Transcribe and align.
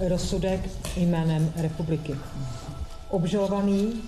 rozsudek 0.00 0.70
jménem 0.96 1.52
republiky. 1.56 2.14
Obžalovaný 3.10 4.02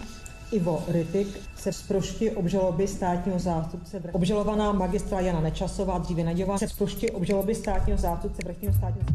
Ivo 0.53 0.85
Rytik 0.89 1.41
se 1.57 1.73
zprošti 1.73 2.31
obžaloby 2.31 2.89
státního 2.89 3.39
zástupce. 3.39 4.03
Obžalovaná 4.13 4.73
magistra 4.73 5.21
Jana 5.21 5.41
Nečasová, 5.41 5.99
dříve 5.99 6.25
Naďová, 6.25 6.59
se 6.59 6.69
zprošti 6.69 7.11
obžaloby 7.11 7.55
státního 7.55 7.99
zástupce 7.99 8.43
vrchního 8.45 8.75
státního 8.75 9.07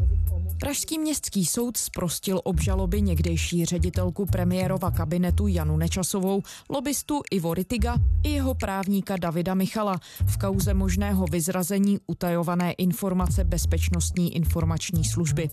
Pražský 0.62 0.98
městský 0.98 1.46
soud 1.46 1.76
zprostil 1.76 2.40
obžaloby 2.44 3.02
někdejší 3.02 3.64
ředitelku 3.64 4.26
premiérova 4.26 4.90
kabinetu 4.90 5.46
Janu 5.46 5.76
Nečasovou, 5.76 6.42
lobistu 6.70 7.20
Ivo 7.30 7.54
Ritiga 7.54 7.96
i 8.22 8.30
jeho 8.30 8.54
právníka 8.54 9.16
Davida 9.16 9.54
Michala 9.54 10.00
v 10.26 10.38
kauze 10.38 10.74
možného 10.74 11.26
vyzrazení 11.26 11.98
utajované 12.06 12.72
informace 12.72 13.44
Bezpečnostní 13.44 14.36
informační 14.36 15.04
služby. 15.04 15.50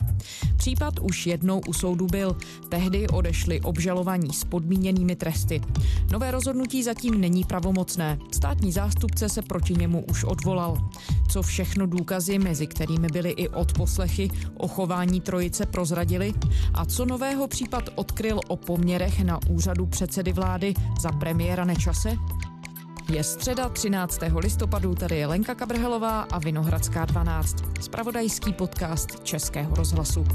Případ 0.58 1.00
už 1.00 1.28
jednou 1.28 1.62
u 1.68 1.74
soudu 1.74 2.08
byl. 2.08 2.38
Tehdy 2.70 3.08
odešli 3.08 3.62
obžalovaní 3.62 4.34
s 4.34 4.44
podmíněnými 4.44 5.16
tresty. 5.16 5.62
Nové 6.12 6.32
rozhodnutí 6.32 6.84
zatím 6.84 7.22
není 7.22 7.44
pravomocné. 7.44 8.20
Státní 8.32 8.72
zástupce 8.72 9.30
se 9.30 9.42
proti 9.42 9.74
němu 9.74 10.06
už 10.10 10.24
odvolal. 10.24 10.90
Co 11.32 11.42
všechno 11.42 11.86
důkazy, 11.86 12.40
mezi 12.40 12.68
kterými 12.68 13.08
byly 13.08 13.30
i 13.30 13.50
odposlechy, 13.50 14.30
o 14.58 14.68
chování 15.00 15.22
trojice 15.22 15.66
prozradili 15.66 16.34
a 16.74 16.86
co 16.86 17.06
nového 17.06 17.48
případ 17.48 17.84
odkryl 17.96 18.40
o 18.48 18.56
poměrech 18.56 19.24
na 19.24 19.40
úřadu 19.50 19.86
předsedy 19.86 20.34
vlády 20.34 20.74
za 21.00 21.12
premiéra 21.12 21.66
Nečase? 21.66 22.16
Je 23.12 23.24
středa 23.24 23.70
13. 23.70 24.20
listopadu, 24.36 24.96
tady 24.96 25.18
je 25.18 25.28
Lenka 25.28 25.56
Kabrhelová 25.56 26.22
a 26.22 26.40
Vinohradská 26.40 27.06
12, 27.06 27.56
spravodajský 27.82 28.54
podcast 28.54 29.24
Českého 29.24 29.76
rozhlasu. 29.76 30.26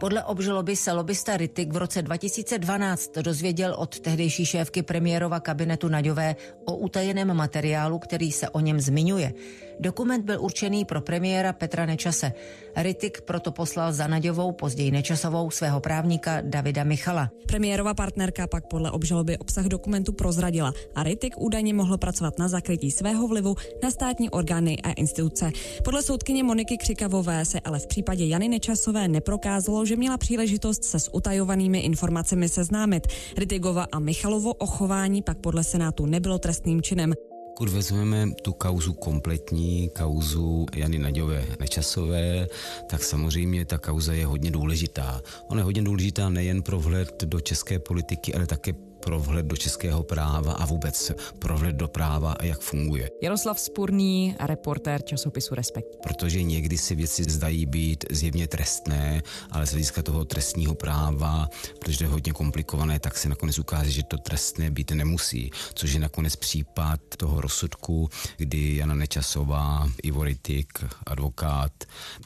Podle 0.00 0.24
obžaloby 0.24 0.76
se 0.76 0.92
lobista 0.92 1.36
Ritik 1.36 1.72
v 1.72 1.76
roce 1.76 2.02
2012 2.02 3.18
dozvěděl 3.18 3.74
od 3.78 4.00
tehdejší 4.00 4.46
šéfky 4.46 4.82
premiérova 4.82 5.40
kabinetu 5.40 5.88
Naďové 5.88 6.36
o 6.64 6.76
utajeném 6.76 7.36
materiálu, 7.36 7.98
který 7.98 8.32
se 8.32 8.48
o 8.48 8.60
něm 8.60 8.80
zmiňuje. 8.80 9.32
Dokument 9.80 10.24
byl 10.24 10.40
určený 10.40 10.84
pro 10.84 11.00
premiéra 11.00 11.52
Petra 11.52 11.86
Nečase. 11.86 12.32
Ritik 12.76 13.20
proto 13.20 13.52
poslal 13.52 13.92
za 13.92 14.06
Naďovou, 14.06 14.52
později 14.52 14.90
Nečasovou, 14.90 15.50
svého 15.50 15.80
právníka 15.80 16.40
Davida 16.40 16.84
Michala. 16.84 17.30
Premiérova 17.46 17.94
partnerka 17.94 18.46
pak 18.46 18.66
podle 18.66 18.90
obžaloby 18.90 19.38
obsah 19.38 19.64
dokumentu 19.64 20.12
prozradila 20.12 20.72
a 20.94 21.02
Ritik 21.02 21.34
údajně 21.38 21.74
mohl 21.74 21.98
pracovat 21.98 22.38
na 22.38 22.48
zakrytí 22.48 22.90
svého 22.90 23.28
vlivu 23.28 23.54
na 23.82 23.90
státní 23.90 24.30
orgány 24.30 24.76
a 24.82 24.92
instituce. 24.92 25.50
Podle 25.84 26.02
soudkyně 26.02 26.44
Moniky 26.44 26.76
Křikavové 26.76 27.44
se 27.44 27.60
ale 27.60 27.78
v 27.78 27.86
případě 27.86 28.24
Jany 28.26 28.48
Nečasové 28.48 29.08
neprokázalo, 29.08 29.86
že 29.86 29.96
měla 29.96 30.18
příležitost 30.18 30.84
se 30.84 31.00
s 31.00 31.14
utajovanými 31.14 31.78
informacemi 31.78 32.48
seznámit. 32.48 33.06
Ritigova 33.36 33.86
a 33.92 33.98
Michalovo 33.98 34.54
ochování 34.54 35.22
pak 35.22 35.38
podle 35.38 35.64
Senátu 35.64 36.06
nebylo 36.06 36.38
trestným 36.38 36.82
činem. 36.82 37.14
Pokud 37.58 37.68
vezmeme 37.68 38.30
tu 38.42 38.52
kauzu 38.52 38.92
kompletní, 38.92 39.90
kauzu 39.98 40.66
Jany 40.74 40.98
Naďové 40.98 41.46
Nečasové, 41.60 42.46
tak 42.90 43.04
samozřejmě 43.04 43.64
ta 43.64 43.78
kauza 43.78 44.12
je 44.12 44.26
hodně 44.26 44.50
důležitá. 44.50 45.22
Ona 45.48 45.60
je 45.60 45.64
hodně 45.64 45.82
důležitá 45.82 46.28
nejen 46.28 46.62
pro 46.62 46.80
vhled 46.80 47.24
do 47.24 47.40
české 47.40 47.78
politiky, 47.78 48.34
ale 48.34 48.46
také 48.46 48.72
pro 49.00 49.20
vhled 49.20 49.46
do 49.46 49.56
českého 49.56 50.02
práva 50.02 50.52
a 50.52 50.66
vůbec 50.66 51.12
pro 51.38 51.58
vhled 51.58 51.76
do 51.76 51.88
práva 51.88 52.32
a 52.32 52.44
jak 52.44 52.60
funguje. 52.60 53.10
Jaroslav 53.22 53.60
Spurný, 53.60 54.36
reportér 54.40 55.02
časopisu 55.02 55.54
Respekt. 55.54 55.96
Protože 56.02 56.42
někdy 56.42 56.78
si 56.78 56.94
věci 56.94 57.24
zdají 57.24 57.66
být 57.66 58.04
zjevně 58.10 58.48
trestné, 58.48 59.22
ale 59.50 59.66
z 59.66 59.70
hlediska 59.70 60.02
toho 60.02 60.24
trestního 60.24 60.74
práva, 60.74 61.48
protože 61.78 62.04
je 62.04 62.08
hodně 62.08 62.32
komplikované, 62.32 63.00
tak 63.00 63.18
se 63.18 63.28
nakonec 63.28 63.58
ukáže, 63.58 63.90
že 63.90 64.02
to 64.02 64.18
trestné 64.18 64.70
být 64.70 64.90
nemusí, 64.90 65.50
což 65.74 65.92
je 65.92 66.00
nakonec 66.00 66.36
případ 66.36 67.00
toho 67.16 67.40
rozsudku, 67.40 68.10
kdy 68.36 68.76
Jana 68.76 68.94
Nečasová, 68.94 69.88
Ivo 70.02 70.24
Ritik, 70.24 70.84
advokát 71.06 71.72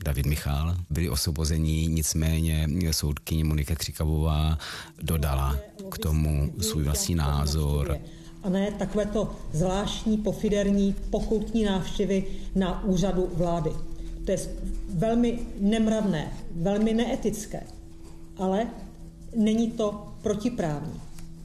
David 0.05 0.27
Michal 0.27 0.77
byli 0.91 1.09
osvobození, 1.09 1.89
nicméně 1.89 2.69
soudkyně 2.91 3.45
Monika 3.45 3.75
Křikavová 3.75 4.59
dodala 5.03 5.57
k 5.91 5.99
tomu 5.99 6.55
svůj 6.73 6.85
vlastní 6.85 7.15
názor. 7.15 7.99
A 8.43 8.49
ne 8.49 8.71
takovéto 8.79 9.37
zvláštní 9.53 10.17
pofiderní 10.17 10.95
pokoutní 11.11 11.65
návštěvy 11.65 12.25
na 12.55 12.85
úřadu 12.85 13.29
vlády. 13.35 13.71
To 14.25 14.31
je 14.31 14.39
velmi 14.95 15.39
nemravné, 15.61 16.33
velmi 16.55 16.95
neetické, 16.95 17.63
ale 18.37 18.67
není 19.37 19.71
to 19.71 20.07
protiprávní. 20.23 21.01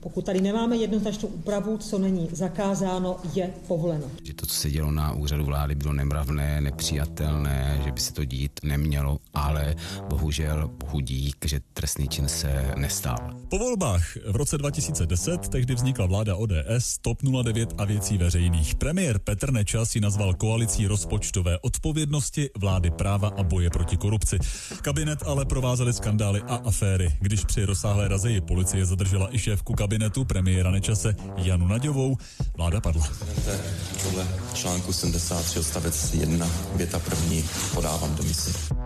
Pokud 0.08 0.26
tady 0.26 0.42
nemáme 0.42 0.78
jednoznačnou 0.78 1.30
úpravu, 1.30 1.78
co 1.78 2.00
není 2.00 2.30
zakázáno, 2.32 3.18
je 3.34 3.54
povoleno. 3.68 4.06
Že 4.24 4.34
to, 4.34 4.46
co 4.46 4.56
se 4.56 4.70
dělo 4.72 4.92
na 4.92 5.14
úřadu 5.14 5.46
vlády, 5.46 5.76
bylo 5.76 5.94
nemravné, 5.94 6.62
nepřijatelné, 6.62 7.82
že 7.86 7.92
by 7.92 8.00
se 8.00 8.14
to 8.14 8.26
dít 8.26 8.52
nemělo, 8.64 9.18
ale 9.34 9.76
bohužel 10.10 10.70
chudík, 10.86 11.46
že 11.46 11.60
trestný 11.74 12.08
čin 12.08 12.28
se 12.28 12.74
nestal. 12.76 13.18
Po 13.50 13.58
volbách 13.58 14.16
v 14.32 14.36
roce 14.36 14.58
2010 14.58 15.50
tehdy 15.50 15.76
vznikla 15.76 16.06
vláda 16.06 16.36
ODS, 16.36 16.98
TOP 17.02 17.18
09 17.44 17.74
a 17.78 17.86
věcí 17.86 18.18
veřejných. 18.18 18.76
Premiér 18.76 19.20
Petr 19.20 19.52
Nečas 19.52 19.96
ji 19.96 20.02
nazval 20.02 20.34
koalicí 20.34 20.88
rozpočtové 20.88 21.58
odpovědnosti, 21.60 22.50
vlády 22.58 22.92
práva 22.92 23.28
a 23.38 23.44
boje 23.44 23.70
proti 23.70 23.98
korupci. 23.98 24.40
Kabinet 24.82 25.24
ale 25.24 25.46
provázely 25.46 25.94
skandály 25.94 26.42
a 26.42 26.56
aféry. 26.56 27.14
Když 27.20 27.46
při 27.46 27.66
rozsáhlé 27.66 28.08
razeji 28.08 28.42
policie 28.42 28.86
zadržela 28.86 29.36
i 29.36 29.40
šéfku 29.40 29.74
kabinetu 29.74 29.97
premiéra 30.26 30.72
Nečase 30.72 31.16
Janu 31.38 31.68
Naďovou, 31.68 32.18
vláda 32.58 32.82
padla. 32.82 33.08
Podle 34.04 34.28
článku 34.54 34.94
73 34.94 35.60
odstavec 35.60 36.14
1 36.14 36.48
věta 36.76 37.00
první 37.00 37.46
podávám 37.74 38.16
demisi 38.16 38.77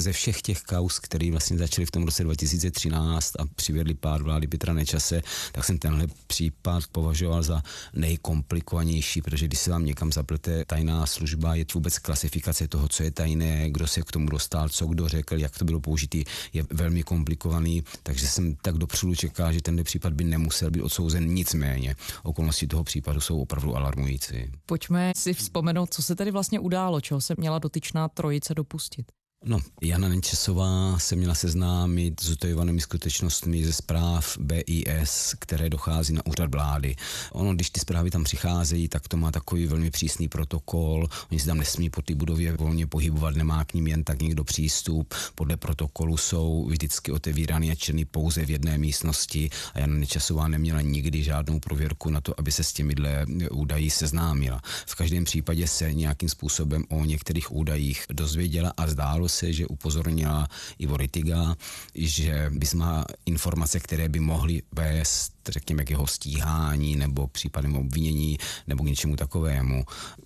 ze 0.00 0.12
všech 0.12 0.42
těch 0.42 0.62
kaus, 0.62 0.98
které 0.98 1.30
vlastně 1.30 1.58
začaly 1.58 1.86
v 1.86 1.90
tom 1.90 2.02
roce 2.02 2.24
2013 2.24 3.40
a 3.40 3.44
přivedli 3.54 3.94
pár 3.94 4.22
vlády 4.22 4.46
Petra 4.46 4.72
Nečase, 4.72 5.22
tak 5.52 5.64
jsem 5.64 5.78
tenhle 5.78 6.06
případ 6.26 6.84
považoval 6.92 7.42
za 7.42 7.62
nejkomplikovanější, 7.94 9.22
protože 9.22 9.46
když 9.46 9.60
se 9.60 9.70
vám 9.70 9.84
někam 9.84 10.12
zaplete 10.12 10.64
tajná 10.64 11.06
služba, 11.06 11.54
je 11.54 11.64
to 11.64 11.78
vůbec 11.78 11.98
klasifikace 11.98 12.68
toho, 12.68 12.88
co 12.88 13.02
je 13.02 13.10
tajné, 13.10 13.70
kdo 13.70 13.86
se 13.86 14.02
k 14.02 14.12
tomu 14.12 14.26
dostal, 14.26 14.68
co 14.68 14.86
kdo 14.86 15.08
řekl, 15.08 15.38
jak 15.38 15.58
to 15.58 15.64
bylo 15.64 15.80
použitý, 15.80 16.24
je 16.52 16.64
velmi 16.70 17.02
komplikovaný, 17.02 17.84
takže 18.02 18.28
jsem 18.28 18.56
tak 18.62 18.78
dopředu 18.78 19.14
čekal, 19.14 19.52
že 19.52 19.62
tenhle 19.62 19.84
případ 19.84 20.12
by 20.12 20.24
nemusel 20.24 20.70
být 20.70 20.82
odsouzen 20.82 21.34
nicméně. 21.34 21.96
Okolnosti 22.22 22.66
toho 22.66 22.84
případu 22.84 23.20
jsou 23.20 23.40
opravdu 23.40 23.76
alarmující. 23.76 24.34
Pojďme 24.66 25.12
si 25.16 25.34
vzpomenout, 25.34 25.94
co 25.94 26.02
se 26.02 26.14
tady 26.14 26.30
vlastně 26.30 26.60
událo, 26.60 27.00
čeho 27.00 27.20
se 27.20 27.34
měla 27.38 27.58
dotyčná 27.58 28.08
trojice 28.08 28.54
dopustit. 28.54 29.19
No, 29.44 29.58
Jana 29.82 30.08
Nečesová 30.08 30.98
se 30.98 31.16
měla 31.16 31.34
seznámit 31.34 32.20
s 32.20 32.30
utajovanými 32.30 32.80
skutečnostmi 32.80 33.64
ze 33.64 33.72
zpráv 33.72 34.38
BIS, 34.38 35.34
které 35.38 35.70
dochází 35.70 36.12
na 36.12 36.26
úřad 36.26 36.54
vlády. 36.54 36.96
Ono, 37.32 37.54
když 37.54 37.70
ty 37.70 37.80
zprávy 37.80 38.10
tam 38.10 38.24
přicházejí, 38.24 38.88
tak 38.88 39.08
to 39.08 39.16
má 39.16 39.30
takový 39.32 39.66
velmi 39.66 39.90
přísný 39.90 40.28
protokol. 40.28 41.08
Oni 41.30 41.40
se 41.40 41.46
tam 41.46 41.58
nesmí 41.58 41.90
po 41.90 42.02
té 42.02 42.14
budově 42.14 42.56
volně 42.56 42.86
pohybovat, 42.86 43.36
nemá 43.36 43.64
k 43.64 43.74
ním 43.74 43.86
jen 43.86 44.04
tak 44.04 44.22
někdo 44.22 44.44
přístup. 44.44 45.14
Podle 45.34 45.56
protokolu 45.56 46.16
jsou 46.16 46.66
vždycky 46.68 47.12
otevírány 47.12 47.70
a 47.70 47.74
černý 47.74 48.04
pouze 48.04 48.44
v 48.44 48.50
jedné 48.50 48.78
místnosti 48.78 49.50
a 49.74 49.80
Jana 49.80 49.94
Nečesová 49.94 50.48
neměla 50.48 50.80
nikdy 50.80 51.22
žádnou 51.22 51.60
prověrku 51.60 52.10
na 52.10 52.20
to, 52.20 52.40
aby 52.40 52.52
se 52.52 52.64
s 52.64 52.72
těmihle 52.72 53.26
údají 53.50 53.90
seznámila. 53.90 54.60
V 54.86 54.94
každém 54.94 55.24
případě 55.24 55.68
se 55.68 55.92
nějakým 55.92 56.28
způsobem 56.28 56.84
o 56.88 57.04
některých 57.04 57.52
údajích 57.52 58.04
dozvěděla 58.10 58.72
a 58.76 58.86
zdálo 58.86 59.29
se, 59.30 59.52
že 59.52 59.66
upozornila 59.66 60.48
Ivo 60.78 60.96
Ritiga, 60.96 61.56
že 61.94 62.50
bys 62.50 62.74
má 62.74 63.04
informace, 63.26 63.80
které 63.80 64.08
by 64.08 64.20
mohly 64.20 64.62
vést 64.72 65.39
řekněme, 65.48 65.84
k 65.84 65.90
jeho 65.90 66.06
stíhání 66.06 66.96
nebo 66.96 67.26
případnému 67.26 67.80
obvinění 67.80 68.38
nebo 68.66 68.84
k 68.84 68.86
něčemu 68.86 69.16
takovému. 69.16 69.84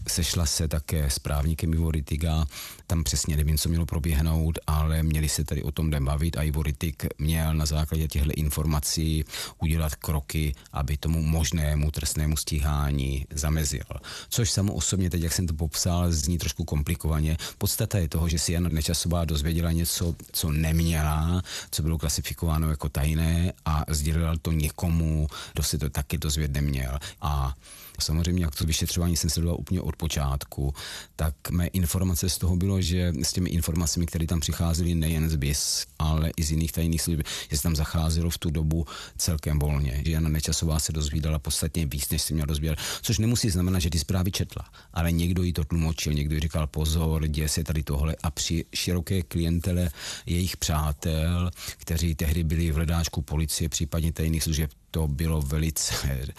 Sešla 0.08 0.46
se 0.46 0.68
také 0.68 1.10
s 1.10 1.18
právníkem 1.18 1.74
Ivo 1.74 1.90
Ritiga, 1.90 2.46
tam 2.86 3.04
přesně 3.04 3.36
nevím, 3.36 3.58
co 3.58 3.68
mělo 3.68 3.86
proběhnout, 3.86 4.58
ale 4.66 5.02
měli 5.02 5.28
se 5.28 5.44
tady 5.44 5.62
o 5.62 5.72
tom 5.72 5.90
bavit 5.90 6.36
a 6.36 6.42
Ivo 6.42 6.62
Ritig 6.62 7.06
měl 7.18 7.54
na 7.54 7.66
základě 7.66 8.08
těchto 8.08 8.30
informací 8.36 9.24
udělat 9.62 9.94
kroky, 9.94 10.54
aby 10.72 10.96
tomu 10.96 11.22
možnému 11.22 11.90
trestnému 11.90 12.36
stíhání 12.36 13.26
zamezil. 13.30 13.84
Což 14.28 14.50
samo 14.50 14.74
osobně, 14.74 15.10
teď 15.10 15.22
jak 15.22 15.32
jsem 15.32 15.46
to 15.46 15.54
popsal, 15.54 16.12
zní 16.12 16.38
trošku 16.38 16.64
komplikovaně. 16.64 17.36
Podstata 17.58 17.98
je 17.98 18.08
toho, 18.08 18.28
že 18.28 18.38
si 18.38 18.52
Jana 18.52 18.68
Nečasová 18.68 19.24
dozvěděla 19.24 19.72
něco, 19.72 20.14
co 20.32 20.52
neměla, 20.52 21.42
co 21.70 21.82
bylo 21.82 21.98
klasifikováno 21.98 22.70
jako 22.70 22.88
tajné 22.88 23.52
a 23.64 23.84
sdělila 23.88 24.34
to 24.42 24.52
někomu, 24.52 25.03
tomu, 25.04 25.26
kdo 25.52 25.62
se 25.62 25.78
to 25.78 25.90
taky 25.90 26.18
dozvědět 26.18 26.52
neměl. 26.52 26.98
A 27.20 27.54
Samozřejmě, 28.00 28.44
jak 28.44 28.54
to 28.54 28.64
vyšetřování 28.64 29.16
jsem 29.16 29.30
sledoval 29.30 29.56
úplně 29.60 29.80
od 29.80 29.96
počátku, 29.96 30.74
tak 31.16 31.34
mé 31.50 31.66
informace 31.66 32.28
z 32.28 32.38
toho 32.38 32.56
bylo, 32.56 32.80
že 32.80 33.12
s 33.22 33.32
těmi 33.32 33.50
informacemi, 33.50 34.06
které 34.06 34.26
tam 34.26 34.40
přicházely 34.40 34.94
nejen 34.94 35.30
z 35.30 35.36
BIS, 35.36 35.86
ale 35.98 36.30
i 36.36 36.42
z 36.42 36.50
jiných 36.50 36.72
tajných 36.72 37.02
služeb, 37.02 37.26
že 37.50 37.56
se 37.56 37.62
tam 37.62 37.76
zacházelo 37.76 38.30
v 38.30 38.38
tu 38.38 38.50
dobu 38.50 38.86
celkem 39.16 39.58
volně. 39.58 40.02
Že 40.06 40.12
Jana 40.12 40.28
Nečasová 40.28 40.78
se 40.78 40.92
dozvídala 40.92 41.38
podstatně 41.38 41.86
víc, 41.86 42.10
než 42.10 42.22
si 42.22 42.34
měla 42.34 42.46
dozvídat, 42.46 42.78
což 43.02 43.18
nemusí 43.18 43.50
znamenat, 43.50 43.78
že 43.78 43.90
ty 43.90 43.98
zprávy 43.98 44.30
četla, 44.30 44.64
ale 44.92 45.12
někdo 45.12 45.42
jí 45.42 45.52
to 45.52 45.64
tlumočil, 45.64 46.12
někdo 46.12 46.34
jí 46.34 46.40
říkal 46.40 46.66
pozor, 46.66 47.26
děje 47.26 47.48
se 47.48 47.64
tady 47.64 47.82
tohle 47.82 48.16
a 48.22 48.30
při 48.30 48.64
široké 48.74 49.22
klientele 49.22 49.90
jejich 50.26 50.56
přátel, 50.56 51.50
kteří 51.78 52.14
tehdy 52.14 52.44
byli 52.44 52.70
v 52.70 52.74
hledáčku 52.74 53.22
policie, 53.22 53.68
případně 53.68 54.12
tajných 54.12 54.42
služeb, 54.42 54.70
to 54.94 55.08
bylo 55.08 55.42
velice 55.42 55.94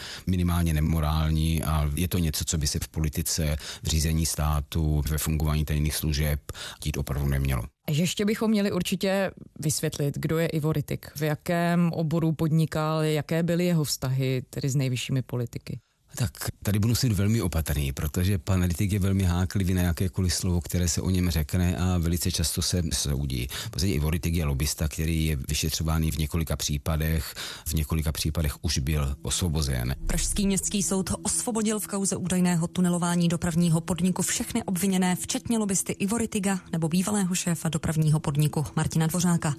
minimálně 0.27 0.73
nemorální 0.73 1.63
a 1.63 1.91
je 1.95 2.07
to 2.07 2.17
něco, 2.17 2.45
co 2.45 2.57
by 2.57 2.67
se 2.67 2.79
v 2.79 2.87
politice, 2.87 3.57
v 3.83 3.87
řízení 3.87 4.25
státu, 4.25 5.03
ve 5.09 5.17
fungování 5.17 5.65
tajných 5.65 5.95
služeb 5.95 6.39
dít 6.83 6.97
opravdu 6.97 7.27
nemělo. 7.27 7.63
Ještě 7.89 8.25
bychom 8.25 8.51
měli 8.51 8.71
určitě 8.71 9.31
vysvětlit, 9.59 10.17
kdo 10.17 10.37
je 10.37 10.47
Ivo 10.47 10.73
Ritik, 10.73 11.11
v 11.15 11.21
jakém 11.21 11.91
oboru 11.93 12.31
podnikal, 12.31 13.03
jaké 13.03 13.43
byly 13.43 13.65
jeho 13.65 13.83
vztahy 13.83 14.43
tedy 14.49 14.69
s 14.69 14.75
nejvyššími 14.75 15.21
politiky. 15.21 15.79
Tak 16.17 16.31
tady 16.63 16.79
budu 16.79 16.95
si 16.95 17.09
velmi 17.09 17.41
opatrný, 17.41 17.91
protože 17.91 18.37
pan 18.37 18.63
Ritik 18.63 18.91
je 18.91 18.99
velmi 18.99 19.23
háklivý 19.23 19.73
na 19.73 19.81
jakékoliv 19.81 20.33
slovo, 20.33 20.61
které 20.61 20.87
se 20.87 21.01
o 21.01 21.09
něm 21.09 21.29
řekne 21.29 21.77
a 21.77 21.97
velice 21.97 22.31
často 22.31 22.61
se 22.61 22.83
soudí. 22.93 23.47
Protože 23.71 23.87
Ivo 23.87 24.09
Ritik 24.09 24.33
je 24.33 24.45
lobista, 24.45 24.87
který 24.87 25.25
je 25.25 25.35
vyšetřovaný 25.35 26.11
v 26.11 26.17
několika 26.17 26.55
případech, 26.55 27.33
v 27.67 27.73
několika 27.73 28.11
případech 28.11 28.53
už 28.61 28.77
byl 28.77 29.15
osvobozen. 29.21 29.95
Pražský 30.07 30.47
městský 30.47 30.83
soud 30.83 31.09
osvobodil 31.23 31.79
v 31.79 31.87
kauze 31.87 32.15
údajného 32.15 32.67
tunelování 32.67 33.27
dopravního 33.27 33.81
podniku 33.81 34.21
všechny 34.21 34.63
obviněné, 34.63 35.15
včetně 35.15 35.57
lobbysty 35.57 35.93
Ivo 35.93 36.17
Ritiga 36.17 36.59
nebo 36.71 36.89
bývalého 36.89 37.35
šéfa 37.35 37.69
dopravního 37.69 38.19
podniku 38.19 38.65
Martina 38.75 39.07
Dvořáka. 39.07 39.55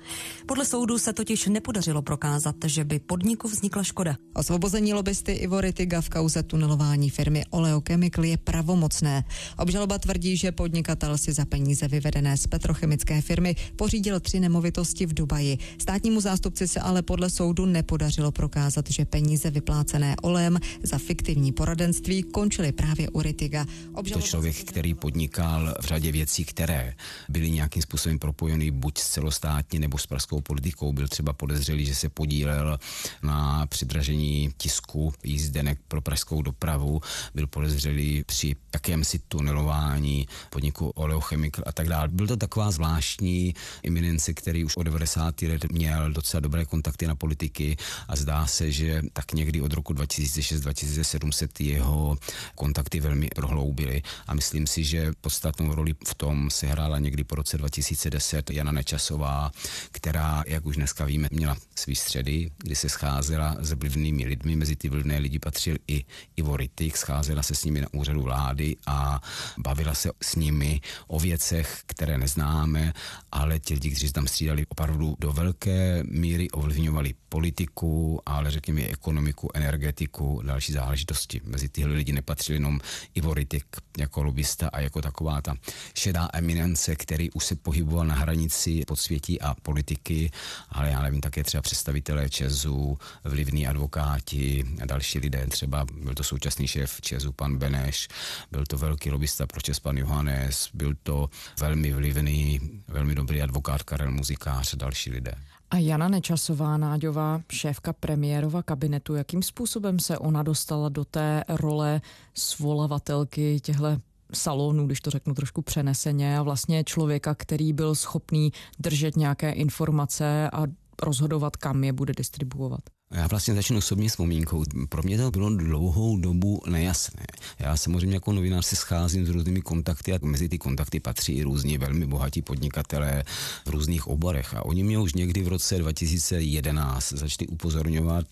Podle 0.46 0.64
soudu 0.64 0.98
se 0.98 1.12
totiž 1.12 1.46
nepodařilo 1.46 2.02
prokázat, 2.02 2.56
že 2.64 2.84
by 2.84 2.98
podniku 2.98 3.48
vznikla 3.48 3.82
škoda. 3.82 4.16
Osvobození 4.34 4.94
lobbysty 4.94 5.32
Ivo 5.32 5.60
Ritiga 5.60 6.00
v 6.00 6.08
kauze 6.08 6.45
tunelování 6.46 7.10
firmy 7.10 7.44
Oleochemical 7.50 8.24
je 8.24 8.36
pravomocné. 8.36 9.24
Obžaloba 9.58 9.98
tvrdí, 9.98 10.36
že 10.36 10.52
podnikatel 10.52 11.18
si 11.18 11.32
za 11.32 11.44
peníze 11.44 11.88
vyvedené 11.88 12.36
z 12.36 12.46
petrochemické 12.46 13.22
firmy 13.22 13.56
pořídil 13.76 14.20
tři 14.20 14.40
nemovitosti 14.40 15.06
v 15.06 15.14
Dubaji. 15.14 15.58
Státnímu 15.78 16.20
zástupci 16.20 16.68
se 16.68 16.80
ale 16.80 17.02
podle 17.02 17.30
soudu 17.30 17.66
nepodařilo 17.66 18.32
prokázat, 18.32 18.90
že 18.90 19.04
peníze 19.04 19.50
vyplácené 19.50 20.16
olejem 20.22 20.58
za 20.82 20.98
fiktivní 20.98 21.52
poradenství 21.52 22.22
končily 22.22 22.72
právě 22.72 23.08
u 23.10 23.22
Ritiga. 23.22 23.66
Obžaloba... 23.94 24.22
To 24.22 24.28
člověk, 24.28 24.56
který 24.56 24.94
podnikal 24.94 25.74
v 25.80 25.84
řadě 25.84 26.12
věcí, 26.12 26.44
které 26.44 26.94
byly 27.28 27.50
nějakým 27.50 27.82
způsobem 27.82 28.18
propojeny 28.18 28.70
buď 28.70 28.98
s 28.98 29.08
celostátní 29.08 29.78
nebo 29.78 29.98
s 29.98 30.06
pražskou 30.06 30.40
politikou, 30.40 30.92
byl 30.92 31.08
třeba 31.08 31.32
podezřelý, 31.32 31.86
že 31.86 31.94
se 31.94 32.08
podílel 32.08 32.78
na 33.22 33.66
přidražení 33.66 34.52
tisku 34.56 35.12
jízdenek 35.24 35.78
pro 35.88 36.00
pražskou 36.00 36.25
leteckou 36.26 36.42
dopravu, 36.42 37.00
byl 37.34 37.46
podezřelý 37.46 38.24
při 38.26 38.56
jakémsi 38.74 39.18
tunelování 39.18 40.28
podniku 40.50 40.88
Oleochemical 40.88 41.64
a 41.66 41.72
tak 41.72 41.88
dále. 41.88 42.08
Byl 42.08 42.26
to 42.26 42.36
taková 42.36 42.70
zvláštní 42.70 43.54
iminence, 43.82 44.34
který 44.34 44.64
už 44.64 44.76
od 44.76 44.82
90. 44.82 45.42
let 45.42 45.64
měl 45.72 46.12
docela 46.12 46.40
dobré 46.40 46.64
kontakty 46.64 47.06
na 47.06 47.14
politiky 47.14 47.76
a 48.08 48.16
zdá 48.16 48.46
se, 48.46 48.72
že 48.72 49.02
tak 49.12 49.32
někdy 49.32 49.60
od 49.60 49.72
roku 49.72 49.92
2006-2007 49.92 51.30
se 51.30 51.48
ty 51.48 51.64
jeho 51.64 52.18
kontakty 52.54 53.00
velmi 53.00 53.28
prohloubily 53.34 54.02
a 54.26 54.34
myslím 54.34 54.66
si, 54.66 54.84
že 54.84 55.12
podstatnou 55.20 55.74
roli 55.74 55.94
v 56.06 56.14
tom 56.14 56.50
se 56.50 56.66
hrála 56.66 56.98
někdy 56.98 57.24
po 57.24 57.34
roce 57.34 57.58
2010 57.58 58.50
Jana 58.50 58.72
Nečasová, 58.72 59.50
která, 59.92 60.44
jak 60.46 60.66
už 60.66 60.76
dneska 60.76 61.04
víme, 61.04 61.28
měla 61.32 61.56
svý 61.78 61.94
středy, 61.94 62.50
kdy 62.58 62.74
se 62.74 62.88
scházela 62.88 63.56
s 63.60 63.72
vlivnými 63.72 64.26
lidmi, 64.26 64.56
mezi 64.56 64.76
ty 64.76 64.88
vlivné 64.88 65.18
lidi 65.18 65.38
patřil 65.38 65.76
i 65.88 66.04
Ivo 66.36 66.56
Rittik, 66.56 66.96
scházela 66.96 67.42
se 67.42 67.54
s 67.54 67.64
nimi 67.64 67.80
na 67.80 67.86
úřadu 67.92 68.22
vlády 68.22 68.76
a 68.86 69.20
bavila 69.58 69.94
se 69.94 70.10
s 70.22 70.34
nimi 70.36 70.80
o 71.06 71.20
věcech, 71.20 71.82
které 71.86 72.18
neznáme, 72.18 72.92
ale 73.32 73.58
ti 73.58 73.74
lidi, 73.74 73.90
kteří 73.90 74.12
tam 74.12 74.26
střídali, 74.26 74.66
opravdu 74.68 75.16
do 75.18 75.32
velké 75.32 76.02
míry 76.04 76.50
ovlivňovali 76.50 77.14
politiku, 77.36 78.20
ale 78.26 78.50
řekněme 78.50 78.80
i 78.80 78.88
ekonomiku, 78.88 79.50
energetiku, 79.54 80.42
další 80.44 80.72
záležitosti. 80.72 81.40
Mezi 81.44 81.68
tyhle 81.68 81.94
lidi 81.94 82.12
nepatřil 82.12 82.54
jenom 82.54 82.80
Ivo 83.14 83.34
Rittik 83.34 83.64
jako 83.98 84.22
lobista 84.22 84.68
a 84.72 84.80
jako 84.80 85.02
taková 85.02 85.42
ta 85.42 85.54
šedá 85.94 86.28
eminence, 86.32 86.96
který 86.96 87.30
už 87.30 87.44
se 87.44 87.56
pohyboval 87.56 88.06
na 88.06 88.14
hranici 88.14 88.82
podsvětí 88.86 89.40
a 89.40 89.54
politiky, 89.54 90.30
ale 90.68 90.90
já 90.90 91.02
nevím, 91.02 91.20
také 91.20 91.44
třeba 91.44 91.62
představitelé 91.62 92.30
Česu, 92.30 92.98
vlivní 93.24 93.66
advokáti 93.66 94.64
a 94.82 94.86
další 94.86 95.18
lidé, 95.18 95.46
třeba 95.46 95.86
byl 96.02 96.14
to 96.14 96.24
současný 96.24 96.68
šéf 96.68 97.00
Česu, 97.00 97.32
pan 97.32 97.56
Beneš, 97.56 98.08
byl 98.50 98.64
to 98.66 98.78
velký 98.78 99.10
lobista 99.10 99.46
pro 99.46 99.60
Čes, 99.60 99.80
pan 99.80 99.96
Johannes, 99.96 100.68
byl 100.74 100.94
to 101.02 101.30
velmi 101.60 101.92
vlivný, 101.92 102.60
velmi 102.88 103.14
dobrý 103.14 103.42
advokát 103.42 103.82
Karel 103.82 104.10
Muzikář 104.10 104.74
a 104.74 104.76
další 104.76 105.10
lidé. 105.10 105.34
A 105.70 105.76
Jana 105.78 106.08
Nečasová, 106.08 106.76
Náďová, 106.76 107.40
šéfka 107.52 107.92
premiérova 107.92 108.62
kabinetu, 108.62 109.14
jakým 109.14 109.42
způsobem 109.42 109.98
se 109.98 110.18
ona 110.18 110.42
dostala 110.42 110.88
do 110.88 111.04
té 111.04 111.44
role 111.48 112.00
svolavatelky 112.34 113.60
těchto 113.60 113.86
salonů, 114.34 114.86
když 114.86 115.00
to 115.00 115.10
řeknu 115.10 115.34
trošku 115.34 115.62
přeneseně, 115.62 116.38
a 116.38 116.42
vlastně 116.42 116.84
člověka, 116.84 117.34
který 117.34 117.72
byl 117.72 117.94
schopný 117.94 118.52
držet 118.78 119.16
nějaké 119.16 119.52
informace 119.52 120.50
a 120.52 120.62
rozhodovat, 121.02 121.56
kam 121.56 121.84
je 121.84 121.92
bude 121.92 122.12
distribuovat. 122.16 122.80
Já 123.10 123.26
vlastně 123.26 123.54
začnu 123.54 123.78
osobní 123.78 124.08
vzpomínkou. 124.08 124.64
Pro 124.88 125.02
mě 125.02 125.18
to 125.18 125.30
bylo 125.30 125.56
dlouhou 125.56 126.16
dobu 126.16 126.62
nejasné. 126.66 127.22
Já 127.58 127.76
samozřejmě 127.76 128.16
jako 128.16 128.32
novinář 128.32 128.66
se 128.66 128.76
scházím 128.76 129.26
s 129.26 129.28
různými 129.28 129.60
kontakty 129.60 130.12
a 130.12 130.18
mezi 130.22 130.48
ty 130.48 130.58
kontakty 130.58 131.00
patří 131.00 131.32
i 131.32 131.42
různí 131.42 131.78
velmi 131.78 132.06
bohatí 132.06 132.42
podnikatelé 132.42 133.24
v 133.66 133.70
různých 133.70 134.06
oborech. 134.06 134.54
A 134.54 134.64
oni 134.64 134.84
mě 134.84 134.98
už 134.98 135.14
někdy 135.14 135.42
v 135.42 135.48
roce 135.48 135.78
2011 135.78 137.12
začali 137.12 137.48
upozorňovat, 137.48 138.26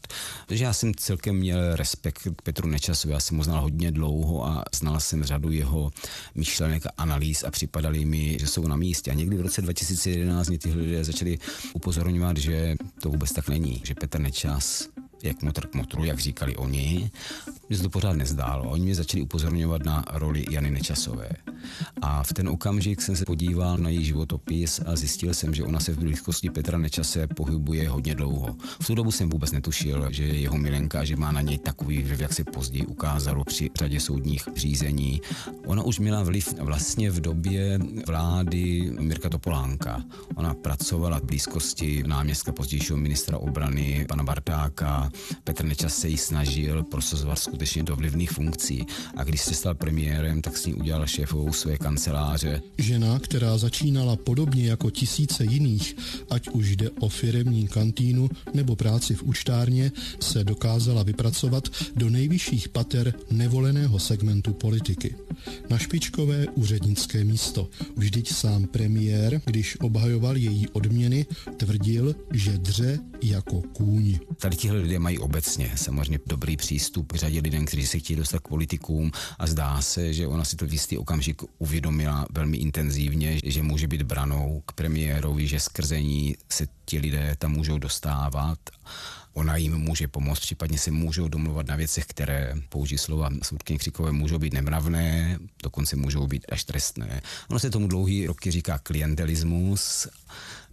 že 0.50 0.64
já 0.64 0.72
jsem 0.72 0.94
celkem 0.94 1.36
měl 1.36 1.76
respekt 1.76 2.18
k 2.36 2.42
Petru 2.42 2.68
Nečasovi. 2.68 3.14
Já 3.14 3.20
jsem 3.20 3.36
ho 3.36 3.44
znal 3.44 3.62
hodně 3.62 3.92
dlouho 3.92 4.46
a 4.46 4.64
znal 4.74 5.00
jsem 5.00 5.24
řadu 5.24 5.50
jeho 5.50 5.90
myšlenek 6.34 6.86
a 6.86 6.90
analýz 6.98 7.44
a 7.44 7.50
připadali 7.50 8.04
mi, 8.04 8.36
že 8.40 8.46
jsou 8.46 8.66
na 8.66 8.76
místě. 8.76 9.10
A 9.10 9.14
někdy 9.14 9.36
v 9.36 9.40
roce 9.40 9.62
2011 9.62 10.48
mě 10.48 10.58
tyhle 10.58 10.82
lidé 10.82 11.04
začali 11.04 11.38
upozorňovat, 11.72 12.36
že 12.36 12.76
to 13.02 13.08
vůbec 13.08 13.32
tak 13.32 13.48
není, 13.48 13.82
že 13.84 13.94
Petr 13.94 14.18
Nečas 14.18 14.73
jak 15.24 15.42
motr 15.42 15.66
k 15.66 15.74
motru, 15.74 16.04
jak 16.04 16.18
říkali 16.18 16.56
oni. 16.56 17.10
Mně 17.68 17.76
se 17.76 17.82
to 17.82 17.90
pořád 17.90 18.12
nezdálo. 18.12 18.70
Oni 18.70 18.84
mě 18.84 18.94
začali 18.94 19.22
upozorňovat 19.22 19.84
na 19.84 20.04
roli 20.12 20.44
Jany 20.50 20.70
Nečasové. 20.70 21.28
A 22.02 22.22
v 22.22 22.32
ten 22.32 22.48
okamžik 22.48 23.02
jsem 23.02 23.16
se 23.16 23.24
podíval 23.24 23.78
na 23.78 23.90
její 23.90 24.04
životopis 24.04 24.80
a 24.86 24.96
zjistil 24.96 25.34
jsem, 25.34 25.54
že 25.54 25.64
ona 25.64 25.80
se 25.80 25.92
v 25.92 25.98
blízkosti 25.98 26.50
Petra 26.50 26.78
Nečase 26.78 27.26
pohybuje 27.26 27.88
hodně 27.88 28.14
dlouho. 28.14 28.56
V 28.80 28.86
tu 28.86 28.94
dobu 28.94 29.10
jsem 29.10 29.30
vůbec 29.30 29.52
netušil, 29.52 30.08
že 30.10 30.24
je 30.24 30.40
jeho 30.40 30.58
milenka, 30.58 31.04
že 31.04 31.16
má 31.16 31.32
na 31.32 31.40
něj 31.40 31.58
takový 31.58 32.02
vliv, 32.02 32.20
jak 32.20 32.32
se 32.32 32.44
později 32.44 32.86
ukázalo 32.86 33.44
při 33.44 33.70
řadě 33.78 34.00
soudních 34.00 34.48
řízení. 34.56 35.20
Ona 35.66 35.82
už 35.82 35.98
měla 35.98 36.22
vliv 36.22 36.54
vlastně 36.58 37.10
v 37.10 37.20
době 37.20 37.78
vlády 38.06 38.92
Mirka 39.00 39.28
Topolánka. 39.28 40.02
Ona 40.34 40.54
pracovala 40.54 41.18
v 41.18 41.24
blízkosti 41.24 42.02
náměstka 42.06 42.52
pozdějšího 42.52 42.98
ministra 42.98 43.38
obrany 43.38 44.06
pana 44.08 44.24
Bartáka. 44.24 45.10
Petr 45.44 45.64
Nečas 45.64 45.96
se 45.96 46.08
jí 46.08 46.16
snažil 46.16 46.82
prosazovat 46.82 47.38
skutečně 47.54 47.82
do 47.82 47.96
vlivných 47.96 48.30
funkcí. 48.30 48.86
A 49.16 49.24
když 49.24 49.40
se 49.40 49.54
stal 49.54 49.74
premiérem, 49.74 50.42
tak 50.42 50.56
s 50.56 50.66
ní 50.66 50.74
udělal 50.74 51.06
šéfovou 51.06 51.52
své 51.52 51.78
kanceláře. 51.78 52.62
Žena, 52.78 53.18
která 53.18 53.58
začínala 53.58 54.16
podobně 54.16 54.66
jako 54.66 54.90
tisíce 54.90 55.44
jiných, 55.44 55.96
ať 56.30 56.48
už 56.48 56.76
jde 56.76 56.90
o 56.90 57.08
firemní 57.08 57.68
kantýnu 57.68 58.30
nebo 58.54 58.76
práci 58.76 59.14
v 59.14 59.22
účtárně, 59.22 59.92
se 60.20 60.44
dokázala 60.44 61.02
vypracovat 61.02 61.68
do 61.96 62.10
nejvyšších 62.10 62.68
pater 62.68 63.14
nevoleného 63.30 63.98
segmentu 63.98 64.52
politiky. 64.52 65.14
Na 65.70 65.78
špičkové 65.78 66.46
úřednické 66.54 67.24
místo. 67.24 67.68
Vždyť 67.96 68.32
sám 68.32 68.66
premiér, 68.66 69.40
když 69.44 69.80
obhajoval 69.80 70.36
její 70.36 70.68
odměny, 70.68 71.26
tvrdil, 71.56 72.14
že 72.32 72.58
dře 72.58 72.98
jako 73.22 73.62
kůň. 73.72 74.18
Tady 74.38 74.56
tihle 74.56 74.78
lidé 74.78 74.98
mají 74.98 75.18
obecně 75.18 75.72
samozřejmě 75.76 76.18
dobrý 76.26 76.56
přístup 76.56 77.12
k 77.12 77.16
řadě 77.16 77.42
lidem, 77.44 77.64
kteří 77.66 77.86
se 77.86 77.98
chtějí 77.98 78.16
dostat 78.16 78.40
k 78.40 78.48
politikům 78.48 79.10
a 79.38 79.46
zdá 79.46 79.80
se, 79.80 80.12
že 80.12 80.26
ona 80.26 80.44
si 80.44 80.56
to 80.56 80.66
v 80.66 80.72
jistý 80.72 80.98
okamžik 80.98 81.42
uvědomila 81.58 82.26
velmi 82.32 82.56
intenzivně, 82.56 83.38
že 83.44 83.62
může 83.62 83.88
být 83.88 84.02
branou 84.02 84.62
k 84.66 84.72
premiérovi, 84.72 85.48
že 85.48 85.60
skrze 85.60 86.00
ní 86.00 86.36
se 86.52 86.66
ti 86.84 86.98
lidé 86.98 87.36
tam 87.38 87.52
můžou 87.52 87.78
dostávat 87.78 88.58
ona 89.34 89.56
jim 89.56 89.78
může 89.78 90.08
pomoct, 90.08 90.40
případně 90.40 90.78
se 90.78 90.90
můžou 90.90 91.28
domluvat 91.28 91.66
na 91.66 91.76
věcech, 91.76 92.06
které, 92.06 92.54
použijí 92.68 92.98
slova 92.98 93.30
soudkyně 93.42 93.78
Křikové, 93.78 94.12
můžou 94.12 94.38
být 94.38 94.52
nemravné, 94.52 95.38
dokonce 95.62 95.96
můžou 95.96 96.26
být 96.26 96.46
až 96.48 96.64
trestné. 96.64 97.20
Ono 97.50 97.58
se 97.58 97.70
tomu 97.70 97.88
dlouhý 97.88 98.26
roky 98.26 98.50
říká 98.50 98.78
klientelismus 98.78 100.08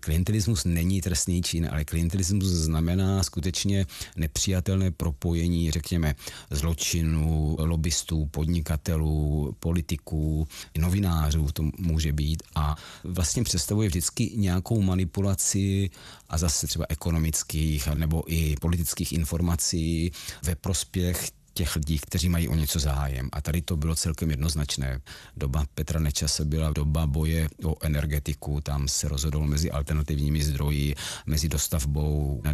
Klientelismus 0.02 0.66
není 0.66 1.02
trestný 1.02 1.42
čin, 1.42 1.70
ale 1.72 1.86
klientelismus 1.86 2.48
znamená 2.48 3.24
skutečně 3.24 3.86
nepřijatelné 4.16 4.92
propojení, 4.92 5.72
řekněme, 5.72 6.16
zločinu, 6.50 7.56
lobbystů, 7.60 8.26
podnikatelů, 8.26 9.56
politiků, 9.60 10.48
novinářů 10.78 11.48
to 11.54 11.64
může 11.78 12.14
být 12.14 12.44
a 12.56 12.76
vlastně 13.04 13.44
představuje 13.44 13.88
vždycky 13.88 14.32
nějakou 14.36 14.82
manipulaci 14.82 15.90
a 16.30 16.38
zase 16.38 16.68
třeba 16.68 16.86
ekonomických 16.90 17.88
nebo 17.88 18.24
i 18.28 18.56
politických 18.62 19.14
informací 19.14 20.12
ve 20.44 20.56
prospěch 20.56 21.32
těch 21.54 21.76
lidí, 21.76 22.00
kteří 22.00 22.30
mají 22.30 22.48
o 22.48 22.56
něco 22.56 22.80
zájem. 22.80 23.30
A 23.32 23.42
tady 23.42 23.62
to 23.62 23.78
bylo 23.78 23.96
celkem 23.96 24.30
jednoznačné. 24.30 25.00
Doba 25.38 25.66
Petra 25.76 26.00
Nečase 26.00 26.46
byla 26.46 26.72
doba 26.72 27.08
boje 27.08 27.50
o 27.64 27.76
energetiku, 27.82 28.62
tam 28.62 28.88
se 28.88 29.08
rozhodlo 29.08 29.48
mezi 29.48 29.72
alternativními 29.72 30.44
zdroji, 30.44 30.96
mezi 31.26 31.50
dostavbou 31.50 32.42
na 32.44 32.52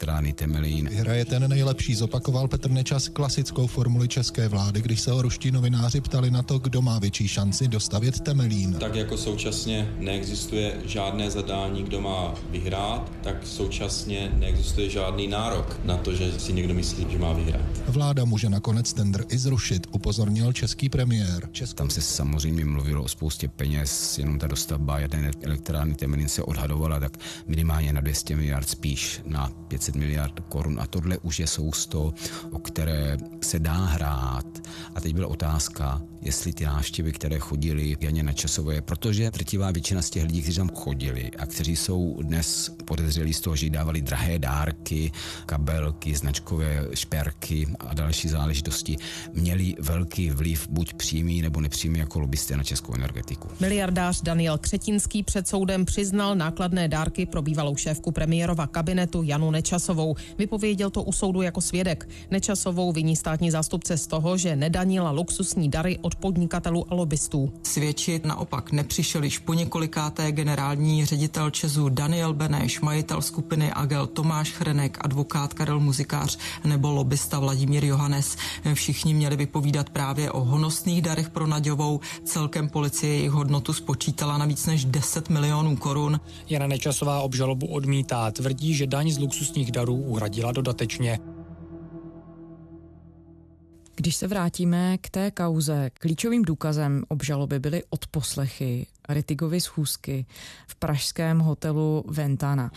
elektrárny 0.00 0.32
Temelín. 0.32 0.88
Hraje 0.88 1.24
ten 1.24 1.48
nejlepší, 1.48 1.94
zopakoval 1.94 2.48
Petr 2.48 2.70
Nečas 2.70 3.08
klasickou 3.08 3.66
formuli 3.66 4.08
české 4.08 4.48
vlády, 4.48 4.82
když 4.82 5.00
se 5.00 5.12
o 5.12 5.22
ruští 5.22 5.50
novináři 5.50 6.00
ptali 6.00 6.30
na 6.30 6.42
to, 6.42 6.58
kdo 6.58 6.82
má 6.82 6.98
větší 6.98 7.28
šanci 7.28 7.68
dostavět 7.68 8.20
Temelín. 8.20 8.74
Tak 8.74 8.94
jako 8.94 9.16
současně 9.16 9.94
neexistuje 9.98 10.80
žádné 10.84 11.30
zadání, 11.30 11.82
kdo 11.82 12.00
má 12.00 12.34
vyhrát, 12.50 13.12
tak 13.22 13.46
současně 13.46 14.32
neexistuje 14.38 14.90
žádný 14.90 15.28
nárok 15.28 15.80
na 15.84 15.96
to, 15.96 16.14
že 16.14 16.40
si 16.40 16.52
někdo 16.52 16.74
myslí, 16.74 17.06
že 17.10 17.18
má 17.18 17.32
vyhrát. 17.32 17.62
Vláda 17.86 18.24
může 18.24 18.39
nakonec 18.48 18.92
tender 18.92 19.24
i 19.28 19.38
zrušit, 19.38 19.86
upozornil 19.90 20.52
český 20.52 20.88
premiér. 20.88 21.48
Českou... 21.52 21.76
Tam 21.76 21.90
se 21.90 22.00
samozřejmě 22.00 22.64
mluvilo 22.64 23.02
o 23.02 23.08
spoustě 23.08 23.48
peněz, 23.48 24.18
jenom 24.18 24.38
ta 24.38 24.46
dostavba 24.46 24.98
jedné 24.98 25.30
elektrárny 25.42 25.94
Temelin 25.94 26.28
se 26.28 26.42
odhadovala 26.42 27.00
tak 27.00 27.16
minimálně 27.46 27.92
na 27.92 28.00
200 28.00 28.36
miliard, 28.36 28.68
spíš 28.68 29.20
na 29.26 29.50
500 29.68 29.96
miliard 29.96 30.40
korun 30.48 30.80
a 30.80 30.86
tohle 30.86 31.18
už 31.18 31.40
je 31.40 31.46
sousto, 31.46 32.14
o 32.50 32.58
které 32.58 33.16
se 33.42 33.58
dá 33.58 33.84
hrát. 33.84 34.46
A 34.94 35.00
teď 35.00 35.14
byla 35.14 35.28
otázka, 35.28 36.02
jestli 36.22 36.52
ty 36.52 36.64
návštěvy, 36.64 37.12
které 37.12 37.38
chodili 37.38 37.96
Janě 38.00 38.22
na 38.22 38.32
časové, 38.32 38.80
protože 38.80 39.30
drtivá 39.30 39.70
většina 39.70 40.02
z 40.02 40.10
těch 40.10 40.22
lidí, 40.22 40.42
kteří 40.42 40.56
tam 40.56 40.68
chodili 40.68 41.30
a 41.38 41.46
kteří 41.46 41.76
jsou 41.76 42.22
dnes 42.22 42.70
podezřelí 42.84 43.34
z 43.34 43.40
toho, 43.40 43.56
že 43.56 43.70
dávali 43.70 44.02
drahé 44.02 44.38
dárky, 44.38 45.12
kabelky, 45.46 46.14
značkové 46.14 46.86
šperky 46.94 47.66
a 47.80 47.94
další 47.94 48.28
záležitosti, 48.28 48.96
měli 49.32 49.74
velký 49.80 50.30
vliv 50.30 50.68
buď 50.68 50.94
přímý 50.94 51.42
nebo 51.42 51.60
nepřímý 51.60 51.98
jako 51.98 52.20
lobbysté 52.20 52.56
na 52.56 52.64
českou 52.64 52.94
energetiku. 52.94 53.48
Miliardář 53.60 54.22
Daniel 54.22 54.58
Křetinský 54.58 55.22
před 55.22 55.48
soudem 55.48 55.84
přiznal 55.84 56.36
nákladné 56.36 56.88
dárky 56.88 57.26
pro 57.26 57.42
bývalou 57.42 57.76
šéfku 57.76 58.12
premiérova 58.12 58.66
kabinetu 58.66 59.22
Janu 59.22 59.50
Nečasovou. 59.50 60.14
Vypověděl 60.38 60.90
to 60.90 61.02
u 61.02 61.12
soudu 61.12 61.42
jako 61.42 61.60
svědek. 61.60 62.08
Nečasovou 62.30 62.92
viní 62.92 63.16
státní 63.16 63.50
zástupce 63.50 63.98
z 63.98 64.06
toho, 64.06 64.36
že 64.36 64.56
nedanila 64.56 65.10
luxusní 65.10 65.68
dary 65.68 65.98
od 66.02 66.09
podnikatelů 66.14 66.92
a 66.92 66.94
lobbystů. 66.94 67.52
Svědčit 67.62 68.24
naopak 68.24 68.72
nepřišel 68.72 69.24
již 69.24 69.38
po 69.38 69.54
několikáté 69.54 70.32
generální 70.32 71.04
ředitel 71.04 71.50
Česu 71.50 71.88
Daniel 71.88 72.34
Beneš, 72.34 72.80
majitel 72.80 73.22
skupiny 73.22 73.72
Agel 73.72 74.06
Tomáš 74.06 74.50
Chrenek, 74.50 74.98
advokát 75.00 75.54
Karel 75.54 75.80
Muzikář 75.80 76.38
nebo 76.64 76.90
lobbysta 76.90 77.38
Vladimír 77.38 77.84
Johannes. 77.84 78.36
Všichni 78.74 79.14
měli 79.14 79.36
vypovídat 79.36 79.90
právě 79.90 80.30
o 80.30 80.44
honosných 80.44 81.02
darech 81.02 81.30
pro 81.30 81.46
Naďovou. 81.46 82.00
Celkem 82.24 82.68
policie 82.68 83.14
jejich 83.14 83.30
hodnotu 83.30 83.72
spočítala 83.72 84.38
na 84.38 84.46
víc 84.46 84.66
než 84.66 84.84
10 84.84 85.30
milionů 85.30 85.76
korun. 85.76 86.20
Jana 86.48 86.66
Nečasová 86.66 87.20
obžalobu 87.20 87.66
odmítá. 87.66 88.30
Tvrdí, 88.30 88.74
že 88.74 88.86
daň 88.86 89.10
z 89.10 89.18
luxusních 89.18 89.72
darů 89.72 89.94
uhradila 89.94 90.52
dodatečně. 90.52 91.18
Když 94.00 94.16
se 94.16 94.28
vrátíme 94.28 94.98
k 94.98 95.10
té 95.10 95.30
kauze, 95.30 95.90
klíčovým 95.94 96.42
důkazem 96.42 97.04
obžaloby 97.08 97.58
byly 97.58 97.82
odposlechy 97.90 98.86
Ritigovy 99.08 99.60
schůzky 99.60 100.26
v 100.66 100.74
pražském 100.74 101.38
hotelu 101.38 102.04
Ventana. 102.08 102.70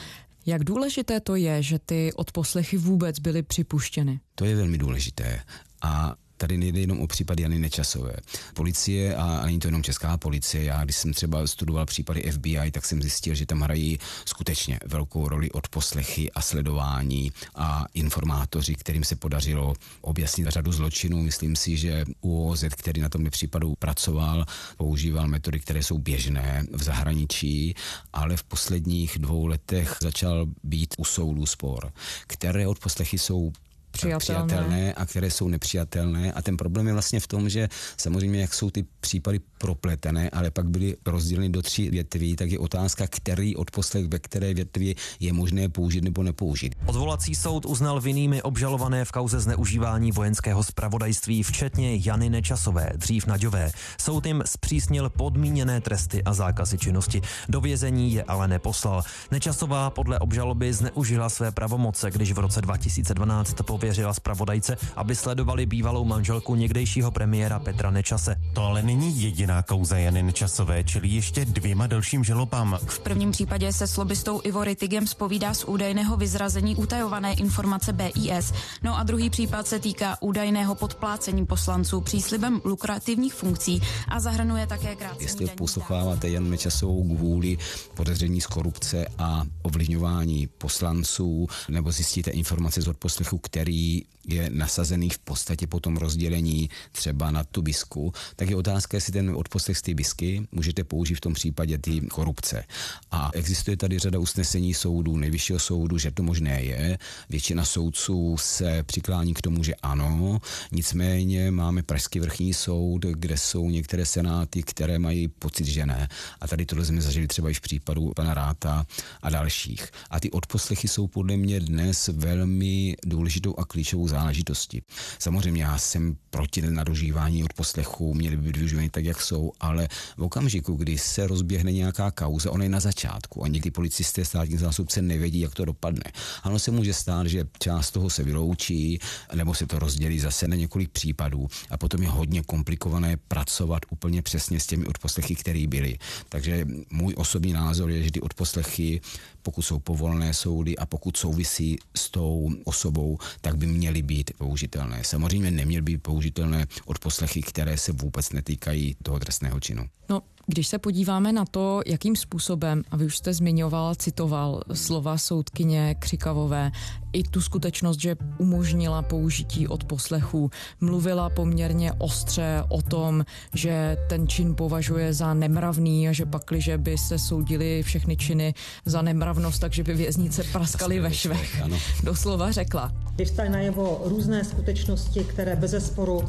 Jak 0.45 0.63
důležité 0.63 1.19
to 1.19 1.35
je, 1.35 1.63
že 1.63 1.79
ty 1.79 2.13
odposlechy 2.13 2.77
vůbec 2.77 3.19
byly 3.19 3.43
připuštěny? 3.43 4.19
To 4.35 4.45
je 4.45 4.55
velmi 4.55 4.77
důležité. 4.77 5.39
A 5.81 6.15
tady 6.43 6.57
nejde 6.57 6.79
jenom 6.79 7.01
o 7.01 7.07
případ 7.07 7.39
Jany 7.39 7.59
Nečasové. 7.59 8.13
Policie, 8.53 9.15
a 9.15 9.45
není 9.45 9.59
to 9.59 9.67
jenom 9.67 9.83
česká 9.83 10.17
policie, 10.17 10.63
já 10.63 10.83
když 10.83 10.95
jsem 10.95 11.13
třeba 11.13 11.47
studoval 11.47 11.85
případy 11.85 12.31
FBI, 12.31 12.71
tak 12.71 12.85
jsem 12.85 13.01
zjistil, 13.01 13.35
že 13.35 13.45
tam 13.45 13.61
hrají 13.61 13.99
skutečně 14.25 14.79
velkou 14.85 15.27
roli 15.27 15.51
od 15.51 15.67
poslechy 15.67 16.31
a 16.31 16.41
sledování 16.41 17.31
a 17.55 17.85
informátoři, 17.93 18.75
kterým 18.75 19.03
se 19.03 19.15
podařilo 19.15 19.73
objasnit 20.01 20.47
řadu 20.47 20.71
zločinů. 20.71 21.23
Myslím 21.23 21.55
si, 21.55 21.77
že 21.77 22.05
UOZ, 22.21 22.63
který 22.77 23.01
na 23.01 23.09
tomto 23.09 23.29
případu 23.29 23.73
pracoval, 23.79 24.45
používal 24.77 25.27
metody, 25.27 25.59
které 25.59 25.83
jsou 25.83 25.97
běžné 25.97 26.65
v 26.71 26.83
zahraničí, 26.83 27.75
ale 28.13 28.37
v 28.37 28.43
posledních 28.43 29.19
dvou 29.19 29.45
letech 29.45 29.97
začal 30.01 30.45
být 30.63 30.95
u 30.97 31.05
soudu 31.05 31.45
spor, 31.45 31.93
které 32.27 32.67
odposlechy 32.67 33.17
jsou 33.17 33.51
přijatelné. 33.93 34.45
přijatelné 34.45 34.93
a 34.93 35.05
které 35.05 35.31
jsou 35.31 35.47
nepřijatelné. 35.47 36.33
A 36.33 36.41
ten 36.41 36.57
problém 36.57 36.87
je 36.87 36.93
vlastně 36.93 37.19
v 37.19 37.27
tom, 37.27 37.49
že 37.49 37.69
samozřejmě, 37.97 38.41
jak 38.41 38.53
jsou 38.53 38.69
ty 38.69 38.85
případy 38.99 39.39
propletené, 39.63 40.29
ale 40.29 40.51
pak 40.51 40.67
byly 40.67 40.95
rozděleny 41.05 41.49
do 41.49 41.61
tří 41.61 41.89
větví, 41.89 42.35
tak 42.35 42.51
je 42.51 42.59
otázka, 42.59 43.07
který 43.07 43.55
odposlech 43.55 44.05
ve 44.11 44.19
které 44.19 44.53
větvi 44.53 44.95
je 45.19 45.33
možné 45.33 45.69
použít 45.69 46.03
nebo 46.03 46.23
nepoužít. 46.23 46.75
Odvolací 46.85 47.35
soud 47.35 47.65
uznal 47.65 48.01
vinnými 48.01 48.41
obžalované 48.41 49.05
v 49.05 49.11
kauze 49.11 49.39
zneužívání 49.39 50.11
vojenského 50.11 50.63
spravodajství, 50.63 51.43
včetně 51.43 51.95
Jany 51.95 52.29
Nečasové, 52.29 52.91
dřív 52.95 53.25
Naďové. 53.25 53.71
Soud 54.01 54.25
jim 54.25 54.43
zpřísnil 54.45 55.09
podmíněné 55.09 55.81
tresty 55.81 56.23
a 56.23 56.33
zákazy 56.33 56.77
činnosti. 56.77 57.21
Do 57.49 57.61
vězení 57.61 58.13
je 58.13 58.23
ale 58.23 58.47
neposlal. 58.47 59.03
Nečasová 59.31 59.89
podle 59.89 60.19
obžaloby 60.19 60.73
zneužila 60.73 61.29
své 61.29 61.51
pravomoce, 61.51 62.11
když 62.11 62.31
v 62.31 62.39
roce 62.39 62.61
2012 62.61 63.55
pověřila 63.63 64.13
zpravodajce, 64.13 64.77
aby 64.95 65.15
sledovali 65.15 65.65
bývalou 65.65 66.05
manželku 66.05 66.55
někdejšího 66.55 67.11
premiéra 67.11 67.59
Petra 67.59 67.91
Nečase. 67.91 68.35
To 68.53 68.63
ale 68.63 68.83
není 68.83 69.21
jediná 69.21 69.61
kauza 69.61 69.97
Jany 69.97 70.23
Nečasové 70.23 70.83
čelí 70.83 71.15
ještě 71.15 71.45
dvěma 71.45 71.87
dalším 71.87 72.23
žalobám. 72.23 72.79
V 72.85 72.99
prvním 72.99 73.31
případě 73.31 73.73
se 73.73 73.87
s 73.87 73.97
lobbystou 73.97 74.41
Ivo 74.43 74.63
Ritigem 74.63 75.07
spovídá 75.07 75.53
z 75.53 75.63
údajného 75.63 76.17
vyzrazení 76.17 76.75
utajované 76.75 77.33
informace 77.33 77.93
BIS. 77.93 78.53
No 78.83 78.97
a 78.97 79.03
druhý 79.03 79.29
případ 79.29 79.67
se 79.67 79.79
týká 79.79 80.17
údajného 80.21 80.75
podplácení 80.75 81.45
poslanců 81.45 82.01
příslibem 82.01 82.61
lukrativních 82.65 83.33
funkcí 83.33 83.81
a 84.07 84.19
zahrnuje 84.19 84.67
také 84.67 84.95
krátce. 84.95 85.23
Jestli 85.23 85.47
posloucháváte 85.47 86.29
Janu 86.29 86.49
Nečasovou 86.49 87.15
kvůli 87.15 87.57
podezření 87.93 88.41
z 88.41 88.47
korupce 88.47 89.05
a 89.17 89.43
ovlivňování 89.61 90.47
poslanců, 90.47 91.47
nebo 91.69 91.91
zjistíte 91.91 92.31
informace 92.31 92.81
z 92.81 92.87
odposlechu, 92.87 93.37
který 93.37 94.01
je 94.27 94.49
nasazený 94.49 95.09
v 95.09 95.19
podstatě 95.19 95.67
po 95.67 95.79
tom 95.79 95.97
rozdělení 95.97 96.69
třeba 96.91 97.31
na 97.31 97.43
tu 97.43 97.61
bisku, 97.61 98.13
tak 98.35 98.49
je 98.49 98.55
otázka, 98.55 98.97
jestli 98.97 99.13
ten 99.13 99.35
odposlech 99.35 99.77
z 99.77 99.81
té 99.81 99.93
bisky 99.93 100.47
můžete 100.51 100.83
použít 100.83 101.15
v 101.15 101.21
tom 101.21 101.33
případě 101.33 101.77
ty 101.77 102.01
korupce. 102.01 102.63
A 103.11 103.29
existuje 103.33 103.77
tady 103.77 103.99
řada 103.99 104.19
usnesení 104.19 104.73
soudů, 104.73 105.17
nejvyššího 105.17 105.59
soudu, 105.59 105.97
že 105.97 106.11
to 106.11 106.23
možné 106.23 106.63
je. 106.63 106.97
Většina 107.29 107.65
soudců 107.65 108.37
se 108.39 108.83
přiklání 108.83 109.33
k 109.33 109.41
tomu, 109.41 109.63
že 109.63 109.75
ano. 109.75 110.39
Nicméně 110.71 111.51
máme 111.51 111.83
Pražský 111.83 112.19
vrchní 112.19 112.53
soud, 112.53 113.05
kde 113.05 113.37
jsou 113.37 113.69
některé 113.69 114.05
senáty, 114.05 114.63
které 114.63 114.99
mají 114.99 115.27
pocit, 115.27 115.65
že 115.67 115.85
ne. 115.85 116.07
A 116.41 116.47
tady 116.47 116.65
tohle 116.65 116.85
jsme 116.85 117.01
zažili 117.01 117.27
třeba 117.27 117.49
i 117.49 117.53
v 117.53 117.61
případu 117.61 118.11
pana 118.15 118.33
Ráta 118.33 118.85
a 119.21 119.29
dalších. 119.29 119.87
A 120.09 120.19
ty 120.19 120.31
odposlechy 120.31 120.87
jsou 120.87 121.07
podle 121.07 121.37
mě 121.37 121.59
dnes 121.59 122.07
velmi 122.07 122.95
důležitou 123.05 123.55
a 123.57 123.65
klíčovou 123.65 124.07
záležitostí. 124.13 124.81
Samozřejmě 125.19 125.63
já 125.63 125.77
jsem 125.77 126.15
proti 126.29 126.61
nadužívání 126.61 127.43
odposlechů, 127.43 128.13
měly 128.13 128.37
by 128.37 128.43
být 128.43 128.57
využívány 128.57 128.89
tak, 128.89 129.05
jak 129.05 129.21
jsou 129.21 129.51
ale 129.59 129.87
v 130.17 130.23
okamžiku, 130.23 130.73
kdy 130.73 130.97
se 130.97 131.27
rozběhne 131.27 131.71
nějaká 131.71 132.11
kauza, 132.11 132.51
ona 132.51 132.63
je 132.63 132.69
na 132.69 132.79
začátku 132.79 133.43
a 133.43 133.47
někdy 133.47 133.71
policisté, 133.71 134.25
státní 134.25 134.57
zástupce 134.57 135.01
nevědí, 135.01 135.39
jak 135.39 135.53
to 135.53 135.65
dopadne. 135.65 136.03
Ano, 136.43 136.59
se 136.59 136.71
může 136.71 136.93
stát, 136.93 137.27
že 137.27 137.45
část 137.59 137.91
toho 137.91 138.09
se 138.09 138.23
vyloučí, 138.23 138.99
nebo 139.33 139.53
se 139.53 139.65
to 139.65 139.79
rozdělí 139.79 140.19
zase 140.19 140.47
na 140.47 140.55
několik 140.55 140.89
případů 140.89 141.47
a 141.69 141.77
potom 141.77 142.03
je 142.03 142.09
hodně 142.09 142.43
komplikované 142.43 143.17
pracovat 143.17 143.81
úplně 143.89 144.21
přesně 144.21 144.59
s 144.59 144.67
těmi 144.67 144.85
odposlechy, 144.85 145.35
které 145.35 145.67
byly. 145.67 145.97
Takže 146.29 146.65
můj 146.89 147.13
osobní 147.17 147.53
názor 147.53 147.89
je, 147.89 148.03
že 148.03 148.11
ty 148.11 148.21
odposlechy 148.21 149.01
pokud 149.43 149.61
jsou 149.61 149.79
povolené 149.79 150.33
soudy 150.33 150.77
a 150.77 150.85
pokud 150.85 151.17
souvisí 151.17 151.77
s 151.95 152.09
tou 152.09 152.49
osobou, 152.63 153.17
tak 153.41 153.57
by 153.57 153.67
měly 153.67 154.01
být 154.03 154.31
použitelné. 154.37 155.03
Samozřejmě 155.03 155.51
neměly 155.51 155.81
být 155.81 155.97
použitelné 155.97 156.67
odposlechy, 156.85 157.41
které 157.41 157.77
se 157.77 157.91
vůbec 157.91 158.31
netýkají 158.31 158.95
toho 159.03 159.19
trestného 159.19 159.59
činu. 159.59 159.89
No, 160.09 160.21
když 160.47 160.67
se 160.67 160.79
podíváme 160.79 161.31
na 161.31 161.45
to, 161.45 161.81
jakým 161.85 162.15
způsobem, 162.15 162.83
a 162.91 162.97
vy 162.97 163.05
už 163.05 163.17
jste 163.17 163.33
zmiňoval, 163.33 163.95
citoval 163.95 164.61
slova 164.73 165.17
soudkyně 165.17 165.95
Křikavové, 165.99 166.71
i 167.13 167.23
tu 167.23 167.41
skutečnost, 167.41 167.99
že 167.99 168.15
umožnila 168.37 169.01
použití 169.01 169.67
od 169.67 169.83
poslechu, 169.83 170.51
mluvila 170.81 171.29
poměrně 171.29 171.93
ostře 171.93 172.63
o 172.69 172.81
tom, 172.81 173.25
že 173.53 173.97
ten 174.09 174.27
čin 174.27 174.55
považuje 174.55 175.13
za 175.13 175.33
nemravný 175.33 176.09
a 176.09 176.11
že 176.11 176.25
pakliže 176.25 176.77
by 176.77 176.97
se 176.97 177.19
soudili 177.19 177.83
všechny 177.83 178.17
činy 178.17 178.53
za 178.85 179.01
nemravnost, 179.01 179.59
takže 179.59 179.83
by 179.83 179.93
věznice 179.93 180.43
praskaly 180.43 180.99
ve 180.99 181.13
švech. 181.13 181.61
Ano. 181.61 181.77
Doslova 182.03 182.51
řekla. 182.51 182.91
Vyvstaly 183.15 183.49
najevo 183.49 184.01
různé 184.05 184.43
skutečnosti, 184.43 185.23
které 185.23 185.55
bez 185.55 185.85
sporu 185.85 186.23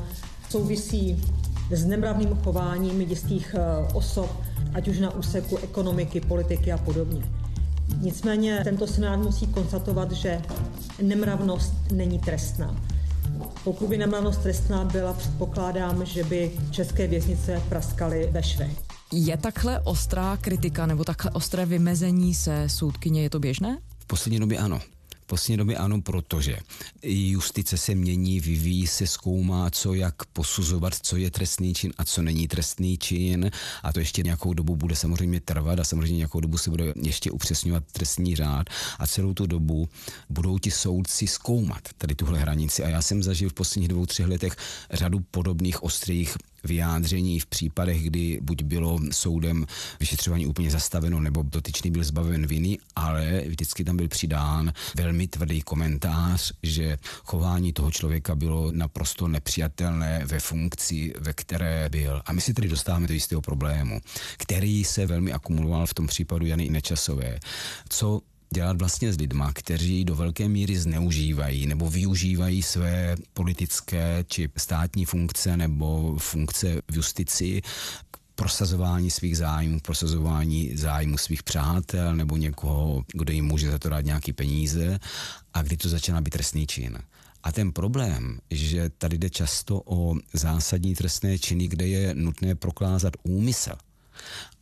souvisí 0.51 1.23
s 1.71 1.85
nemravným 1.85 2.29
chováním 2.29 3.01
jistých 3.01 3.55
eh, 3.59 3.93
osob, 3.95 4.31
ať 4.75 4.89
už 4.89 4.99
na 4.99 5.15
úseku 5.15 5.59
ekonomiky, 5.59 6.21
politiky 6.21 6.73
a 6.73 6.79
podobně. 6.79 7.23
Nicméně 8.01 8.61
tento 8.65 8.87
senát 8.87 9.17
musí 9.17 9.47
konstatovat, 9.47 10.13
že 10.13 10.43
nemravnost 11.03 11.75
není 11.93 12.19
trestná. 12.19 12.77
Pokud 13.65 13.89
by 13.89 13.99
nemravnost 13.99 14.43
trestná 14.43 14.85
byla, 14.85 15.13
předpokládám, 15.13 16.05
že 16.05 16.25
by 16.25 16.51
české 16.71 17.07
věznice 17.07 17.63
praskaly 17.69 18.29
ve 18.31 18.43
švech. 18.43 18.79
Je 19.13 19.37
takhle 19.37 19.81
ostrá 19.81 20.37
kritika 20.37 20.87
nebo 20.87 21.05
takhle 21.05 21.31
ostré 21.31 21.67
vymezení 21.67 22.35
se 22.35 22.69
soudkyně, 22.69 23.23
je 23.23 23.31
to 23.31 23.39
běžné? 23.39 23.79
V 23.99 24.07
poslední 24.07 24.39
době 24.41 24.59
ano 24.59 24.81
poslední 25.27 25.57
době 25.57 25.77
ano, 25.77 26.03
protože 26.03 26.57
justice 27.03 27.79
se 27.79 27.95
mění, 27.95 28.41
vyvíjí 28.41 28.87
se, 28.87 29.07
zkoumá, 29.07 29.71
co 29.71 29.95
jak 29.95 30.25
posuzovat, 30.25 30.95
co 31.03 31.17
je 31.17 31.31
trestný 31.31 31.75
čin 31.75 31.93
a 31.99 32.05
co 32.05 32.23
není 32.23 32.49
trestný 32.49 32.99
čin. 32.99 33.51
A 33.83 33.93
to 33.93 34.01
ještě 34.01 34.23
nějakou 34.23 34.55
dobu 34.55 34.77
bude 34.77 34.97
samozřejmě 34.97 35.41
trvat 35.41 35.81
a 35.81 35.85
samozřejmě 35.85 36.17
nějakou 36.17 36.41
dobu 36.41 36.59
se 36.59 36.71
bude 36.71 36.93
ještě 37.03 37.31
upřesňovat 37.31 37.85
trestní 37.93 38.37
řád. 38.37 38.67
A 38.99 39.07
celou 39.07 39.35
tu 39.35 39.47
dobu 39.47 39.89
budou 40.31 40.59
ti 40.59 40.71
soudci 40.71 41.27
zkoumat 41.27 41.89
tady 41.99 42.15
tuhle 42.15 42.39
hranici. 42.39 42.85
A 42.85 42.89
já 42.89 43.03
jsem 43.03 43.23
zažil 43.23 43.51
v 43.51 43.55
posledních 43.55 43.89
dvou, 43.89 44.07
třech 44.07 44.27
letech 44.27 44.57
řadu 44.91 45.21
podobných 45.31 45.83
ostrých 45.83 46.37
vyjádření 46.65 47.41
v 47.41 47.47
případech, 47.47 48.03
kdy 48.03 48.39
buď 48.43 48.63
bylo 48.63 48.99
soudem 49.11 49.67
vyšetřování 50.01 50.47
úplně 50.47 50.71
zastaveno, 50.71 51.21
nebo 51.21 51.43
dotyčný 51.43 51.91
byl 51.91 52.05
zbaven 52.05 52.47
viny, 52.47 52.79
ale 52.97 53.43
vždycky 53.47 53.85
tam 53.85 53.97
byl 53.97 54.09
přidán 54.09 54.73
velmi 54.97 55.29
tvrdý 55.29 55.63
komentář, 55.63 56.53
že 56.63 56.99
chování 57.25 57.73
toho 57.73 57.91
člověka 57.91 58.35
bylo 58.35 58.73
naprosto 58.73 59.29
nepřijatelné 59.29 60.23
ve 60.27 60.41
funkci, 60.41 61.13
ve 61.19 61.33
které 61.33 61.89
byl. 61.89 62.23
A 62.27 62.33
my 62.33 62.41
si 62.41 62.55
tedy 62.55 62.69
dostáváme 62.69 63.07
do 63.07 63.15
jistého 63.15 63.41
problému, 63.41 64.01
který 64.37 64.85
se 64.85 65.07
velmi 65.07 65.33
akumuloval 65.33 65.87
v 65.87 65.95
tom 65.95 66.07
případu 66.07 66.47
Jany 66.47 66.71
Nečasové. 66.71 67.39
Co 67.89 68.21
dělat 68.55 68.77
vlastně 68.77 69.13
s 69.13 69.17
lidma, 69.17 69.53
kteří 69.53 70.05
do 70.05 70.15
velké 70.15 70.49
míry 70.49 70.77
zneužívají 70.77 71.67
nebo 71.67 71.91
využívají 71.91 72.63
své 72.63 73.17
politické 73.35 74.25
či 74.29 74.49
státní 74.57 75.05
funkce 75.05 75.57
nebo 75.57 76.17
funkce 76.19 76.83
v 76.91 76.97
justici 76.97 77.63
k 78.11 78.19
prosazování 78.35 79.11
svých 79.11 79.37
zájmů, 79.37 79.81
prosazování 79.81 80.77
zájmů 80.77 81.19
svých 81.19 81.43
přátel 81.43 82.17
nebo 82.17 82.37
někoho, 82.37 83.05
kdo 83.15 83.33
jim 83.33 83.45
může 83.45 83.71
za 83.71 83.79
to 83.79 83.89
dát 83.89 84.01
nějaký 84.01 84.33
peníze 84.33 84.99
a 85.55 85.63
kdy 85.63 85.77
to 85.77 85.89
začíná 85.89 86.21
být 86.21 86.31
trestný 86.31 86.67
čin. 86.67 86.99
A 87.43 87.53
ten 87.53 87.73
problém, 87.73 88.39
že 88.51 88.91
tady 88.99 89.19
jde 89.19 89.31
často 89.31 89.83
o 89.85 90.15
zásadní 90.33 90.95
trestné 90.95 91.39
činy, 91.39 91.69
kde 91.69 91.87
je 91.87 92.15
nutné 92.15 92.55
proklázat 92.55 93.13
úmysl, 93.23 93.73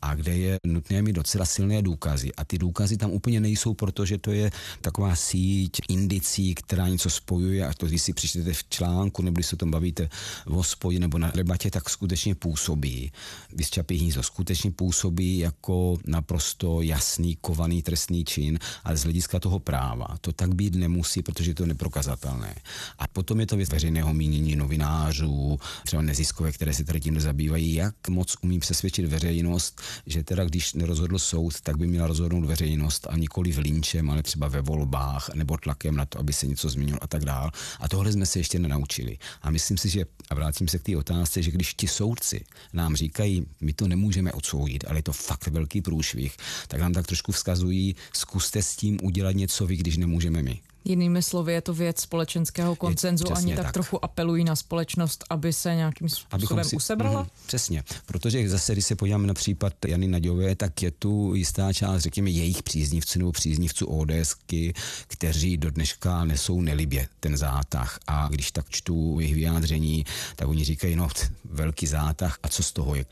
a 0.02 0.14
kde 0.14 0.36
je 0.36 0.58
nutné 0.66 1.02
mít 1.02 1.12
docela 1.12 1.44
silné 1.44 1.82
důkazy. 1.82 2.32
A 2.34 2.44
ty 2.44 2.58
důkazy 2.58 2.96
tam 2.96 3.10
úplně 3.10 3.40
nejsou, 3.40 3.74
protože 3.74 4.18
to 4.18 4.32
je 4.32 4.50
taková 4.80 5.16
síť 5.16 5.80
indicí, 5.88 6.54
která 6.54 6.88
něco 6.88 7.10
spojuje 7.10 7.66
a 7.66 7.74
to, 7.74 7.86
když 7.86 8.02
si 8.02 8.12
přečtete 8.12 8.52
v 8.52 8.64
článku 8.68 9.22
nebo 9.22 9.34
když 9.34 9.46
se 9.46 9.56
o 9.56 9.58
tom 9.58 9.70
bavíte 9.70 10.08
v 10.46 10.50
hospodě 10.50 11.00
nebo 11.00 11.18
na 11.18 11.30
debatě, 11.30 11.70
tak 11.70 11.90
skutečně 11.90 12.34
působí. 12.34 13.12
Vysčapí 13.52 13.98
hnízdo 13.98 14.22
skutečně 14.22 14.70
působí 14.70 15.38
jako 15.38 15.98
naprosto 16.06 16.82
jasný, 16.82 17.36
kovaný 17.40 17.82
trestný 17.82 18.24
čin, 18.24 18.58
ale 18.84 18.96
z 18.96 19.02
hlediska 19.02 19.40
toho 19.40 19.58
práva 19.58 20.06
to 20.20 20.32
tak 20.32 20.54
být 20.54 20.74
nemusí, 20.74 21.22
protože 21.22 21.50
je 21.50 21.54
to 21.54 21.66
neprokazatelné. 21.66 22.54
A 22.98 23.08
potom 23.08 23.40
je 23.40 23.46
to 23.46 23.56
věc 23.56 23.70
veřejného 23.70 24.14
mínění 24.14 24.56
novinářů, 24.56 25.58
třeba 25.84 26.02
neziskové, 26.02 26.52
které 26.52 26.74
se 26.74 26.84
tady 26.84 27.00
tím 27.00 27.20
zabývají, 27.20 27.74
jak 27.74 28.08
moc 28.08 28.36
umí 28.42 28.58
přesvědčit 28.58 29.06
veřejnost, 29.06 29.80
že 30.06 30.22
teda 30.22 30.44
když 30.44 30.74
nerozhodl 30.74 31.18
soud, 31.18 31.60
tak 31.60 31.76
by 31.76 31.86
měla 31.86 32.06
rozhodnout 32.06 32.44
veřejnost 32.44 33.06
a 33.10 33.16
nikoli 33.16 33.52
v 33.52 33.58
linčem, 33.58 34.10
ale 34.10 34.22
třeba 34.22 34.48
ve 34.48 34.60
volbách 34.60 35.30
nebo 35.34 35.56
tlakem 35.56 35.96
na 35.96 36.06
to, 36.06 36.18
aby 36.18 36.32
se 36.32 36.46
něco 36.46 36.68
změnilo 36.68 36.98
a 37.02 37.06
tak 37.06 37.24
dál. 37.24 37.50
A 37.80 37.88
tohle 37.88 38.12
jsme 38.12 38.26
se 38.26 38.38
ještě 38.38 38.58
nenaučili. 38.58 39.18
A 39.42 39.50
myslím 39.50 39.78
si, 39.78 39.88
že, 39.88 40.04
a 40.30 40.34
vrátím 40.34 40.68
se 40.68 40.78
k 40.78 40.82
té 40.82 40.96
otázce, 40.96 41.42
že 41.42 41.50
když 41.50 41.74
ti 41.74 41.88
soudci 41.88 42.44
nám 42.72 42.96
říkají, 42.96 43.46
my 43.60 43.72
to 43.72 43.88
nemůžeme 43.88 44.32
odsoudit, 44.32 44.84
ale 44.88 44.98
je 44.98 45.02
to 45.02 45.12
fakt 45.12 45.46
velký 45.46 45.80
průšvih, 45.80 46.36
tak 46.68 46.80
nám 46.80 46.92
tak 46.92 47.06
trošku 47.06 47.32
vzkazují, 47.32 47.96
zkuste 48.12 48.62
s 48.62 48.76
tím 48.76 48.98
udělat 49.02 49.36
něco 49.36 49.66
vy, 49.66 49.76
když 49.76 49.96
nemůžeme 49.96 50.42
my. 50.42 50.60
Jinými 50.84 51.22
slovy, 51.22 51.52
je 51.52 51.60
to 51.60 51.74
věc 51.74 52.00
společenského 52.00 52.76
koncenzu, 52.76 53.24
ani 53.36 53.54
tak, 53.54 53.64
tak 53.64 53.72
trochu 53.72 54.04
apelují 54.04 54.44
na 54.44 54.56
společnost, 54.56 55.24
aby 55.30 55.52
se 55.52 55.74
nějakým 55.74 56.08
způsobem 56.08 56.64
si, 56.64 56.76
usebrala? 56.76 57.22
Mm, 57.22 57.28
přesně, 57.46 57.84
protože 58.06 58.48
zase, 58.48 58.72
když 58.72 58.84
se 58.84 58.96
podíváme 58.96 59.26
na 59.26 59.34
případ 59.34 59.72
Jany 59.86 60.08
Naďové, 60.08 60.56
tak 60.56 60.82
je 60.82 60.90
tu 60.90 61.34
jistá 61.34 61.72
část, 61.72 62.02
řekněme, 62.02 62.30
jejich 62.30 62.62
příznivců 62.62 63.18
nebo 63.18 63.32
příznivců 63.32 63.86
ODSky, 63.86 64.74
kteří 65.06 65.56
do 65.56 65.70
dneška 65.70 66.24
nesou 66.24 66.60
nelibě 66.60 67.08
ten 67.20 67.36
zátah. 67.36 67.98
A 68.06 68.28
když 68.28 68.50
tak 68.50 68.70
čtu 68.70 69.20
jejich 69.20 69.34
vyjádření, 69.34 70.04
tak 70.36 70.48
oni 70.48 70.64
říkají, 70.64 70.96
no, 70.96 71.08
velký 71.44 71.86
zátah 71.86 72.38
a 72.42 72.48
co 72.48 72.62
z 72.62 72.72
toho 72.72 72.94
je? 72.94 73.04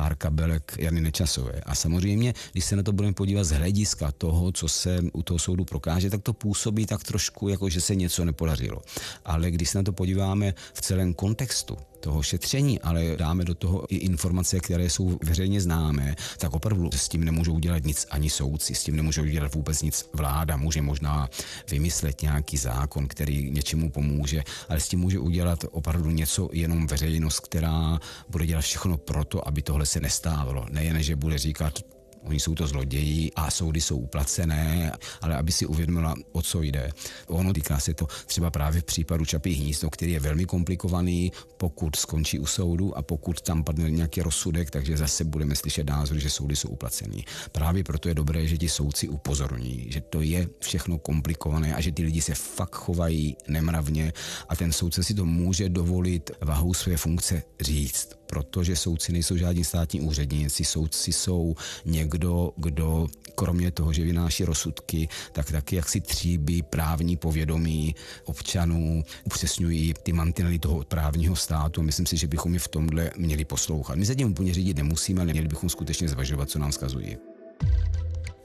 Pár 0.00 0.16
kabelek 0.16 0.76
Jany 0.78 1.00
Nečasové. 1.00 1.60
A 1.66 1.74
samozřejmě, 1.74 2.34
když 2.52 2.64
se 2.64 2.76
na 2.76 2.82
to 2.82 2.92
budeme 2.92 3.14
podívat 3.14 3.44
z 3.44 3.50
hlediska 3.50 4.12
toho, 4.12 4.52
co 4.52 4.68
se 4.68 5.04
u 5.12 5.22
toho 5.22 5.38
soudu 5.38 5.64
prokáže, 5.64 6.10
tak 6.10 6.22
to 6.22 6.32
působí 6.32 6.86
tak 6.86 7.04
trošku, 7.04 7.48
jako 7.48 7.68
že 7.68 7.80
se 7.80 7.94
něco 7.94 8.24
nepodařilo. 8.24 8.80
Ale 9.24 9.50
když 9.50 9.70
se 9.70 9.78
na 9.78 9.84
to 9.84 9.92
podíváme 9.92 10.54
v 10.74 10.80
celém 10.80 11.14
kontextu, 11.14 11.76
toho 12.00 12.22
šetření, 12.22 12.80
ale 12.80 13.16
dáme 13.16 13.44
do 13.44 13.54
toho 13.54 13.84
i 13.88 13.96
informace, 13.96 14.60
které 14.60 14.90
jsou 14.90 15.18
veřejně 15.24 15.60
známé, 15.60 16.16
tak 16.38 16.52
opravdu 16.52 16.90
s 16.92 17.08
tím 17.08 17.24
nemůžou 17.24 17.54
udělat 17.54 17.84
nic 17.84 18.06
ani 18.10 18.30
soudci, 18.30 18.74
s 18.74 18.84
tím 18.84 18.96
nemůžou 18.96 19.22
udělat 19.22 19.54
vůbec 19.54 19.82
nic 19.82 20.08
vláda. 20.12 20.56
Může 20.56 20.82
možná 20.82 21.28
vymyslet 21.70 22.22
nějaký 22.22 22.56
zákon, 22.56 23.08
který 23.08 23.50
něčemu 23.50 23.90
pomůže, 23.90 24.42
ale 24.68 24.80
s 24.80 24.88
tím 24.88 25.00
může 25.00 25.18
udělat 25.18 25.64
opravdu 25.70 26.10
něco 26.10 26.48
jenom 26.52 26.86
veřejnost, 26.86 27.40
která 27.40 28.00
bude 28.28 28.46
dělat 28.46 28.62
všechno 28.62 28.96
proto, 28.96 29.48
aby 29.48 29.62
tohle 29.62 29.86
se 29.86 30.00
nestávalo. 30.00 30.66
Nejen, 30.70 31.02
že 31.02 31.16
bude 31.16 31.38
říkat, 31.38 31.78
Oni 32.22 32.40
jsou 32.40 32.54
to 32.54 32.66
zloději 32.66 33.30
a 33.36 33.50
soudy 33.50 33.80
jsou 33.80 33.96
uplacené, 33.96 34.92
ale 35.20 35.36
aby 35.36 35.52
si 35.52 35.66
uvědomila, 35.66 36.14
o 36.32 36.42
co 36.42 36.62
jde. 36.62 36.92
Ono 37.26 37.52
týká 37.52 37.78
se 37.78 37.94
to 37.94 38.06
třeba 38.26 38.50
právě 38.50 38.80
v 38.80 38.84
případu 38.84 39.24
Čapí 39.24 39.54
hnízdo, 39.54 39.90
který 39.90 40.12
je 40.12 40.20
velmi 40.20 40.44
komplikovaný, 40.44 41.32
pokud 41.56 41.96
skončí 41.96 42.38
u 42.38 42.46
soudu 42.46 42.98
a 42.98 43.02
pokud 43.02 43.40
tam 43.40 43.64
padne 43.64 43.90
nějaký 43.90 44.22
rozsudek, 44.22 44.70
takže 44.70 44.96
zase 44.96 45.24
budeme 45.24 45.56
slyšet 45.56 45.90
názor, 45.90 46.18
že 46.18 46.30
soudy 46.30 46.56
jsou 46.56 46.68
uplacený. 46.68 47.24
Právě 47.52 47.84
proto 47.84 48.08
je 48.08 48.14
dobré, 48.14 48.46
že 48.46 48.58
ti 48.58 48.68
soudci 48.68 49.08
upozorní, 49.08 49.86
že 49.88 50.00
to 50.00 50.20
je 50.20 50.48
všechno 50.60 50.98
komplikované 50.98 51.74
a 51.74 51.80
že 51.80 51.92
ty 51.92 52.02
lidi 52.02 52.22
se 52.22 52.34
fakt 52.34 52.74
chovají 52.74 53.36
nemravně 53.48 54.12
a 54.48 54.56
ten 54.56 54.72
soudce 54.72 55.02
si 55.02 55.14
to 55.14 55.24
může 55.24 55.68
dovolit 55.68 56.30
vahou 56.40 56.74
své 56.74 56.96
funkce 56.96 57.42
říct 57.60 58.19
protože 58.30 58.76
soudci 58.76 59.12
nejsou 59.12 59.36
žádní 59.36 59.64
státní 59.64 60.00
úředníci, 60.00 60.64
soudci 60.64 61.12
jsou 61.12 61.54
někdo, 61.84 62.52
kdo 62.56 63.08
kromě 63.34 63.70
toho, 63.70 63.92
že 63.92 64.04
vynáší 64.04 64.44
rozsudky, 64.44 65.08
tak 65.32 65.52
taky 65.52 65.76
jak 65.76 65.88
si 65.88 66.00
tříbí 66.00 66.62
právní 66.62 67.16
povědomí 67.16 67.94
občanů, 68.24 69.04
upřesňují 69.24 69.94
ty 70.02 70.12
mantinely 70.12 70.58
toho 70.58 70.84
právního 70.84 71.36
státu. 71.36 71.82
Myslím 71.82 72.06
si, 72.06 72.16
že 72.16 72.26
bychom 72.26 72.54
je 72.54 72.60
v 72.60 72.68
tomhle 72.68 73.10
měli 73.16 73.44
poslouchat. 73.44 73.96
My 73.96 74.06
se 74.06 74.14
tím 74.14 74.30
úplně 74.30 74.54
řídit 74.54 74.76
nemusíme, 74.76 75.22
ale 75.22 75.32
měli 75.32 75.48
bychom 75.48 75.70
skutečně 75.70 76.08
zvažovat, 76.08 76.50
co 76.50 76.58
nám 76.58 76.72
zkazují. 76.72 77.16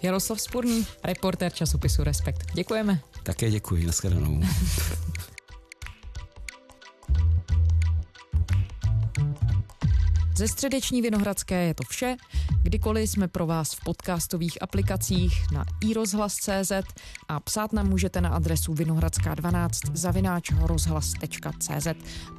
Jaroslav 0.01 0.41
Spurný, 0.41 0.87
reportér 1.03 1.53
časopisu 1.53 2.03
Respekt. 2.03 2.45
Děkujeme. 2.53 2.99
Také 3.23 3.51
děkuji, 3.51 3.85
nashledanou. 3.85 4.41
Ze 10.37 10.47
středeční 10.47 11.01
Vinohradské 11.01 11.63
je 11.63 11.73
to 11.73 11.83
vše. 11.89 12.15
Kdykoliv 12.63 13.09
jsme 13.09 13.27
pro 13.27 13.45
vás 13.45 13.73
v 13.73 13.83
podcastových 13.83 14.61
aplikacích 14.61 15.51
na 15.51 15.65
iRozhlas.cz 15.81 16.71
a 17.27 17.39
psát 17.39 17.73
nám 17.73 17.89
můžete 17.89 18.21
na 18.21 18.29
adresu 18.29 18.73
vinohradská12 18.73 19.69
zavináč 19.93 20.51
rozhlas.cz. 20.61 21.87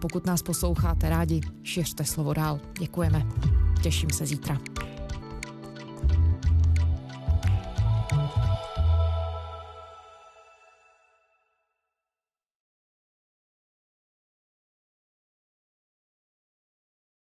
Pokud 0.01 0.27
nás 0.27 0.43
posloucháte 0.43 1.09
rádi, 1.09 1.41
šiřte 1.63 2.05
slovo 2.05 2.35
dál. 2.35 2.61
Děkujeme. 2.79 3.27
Těším 3.83 4.11
se 4.11 4.27
zítra. 4.27 4.61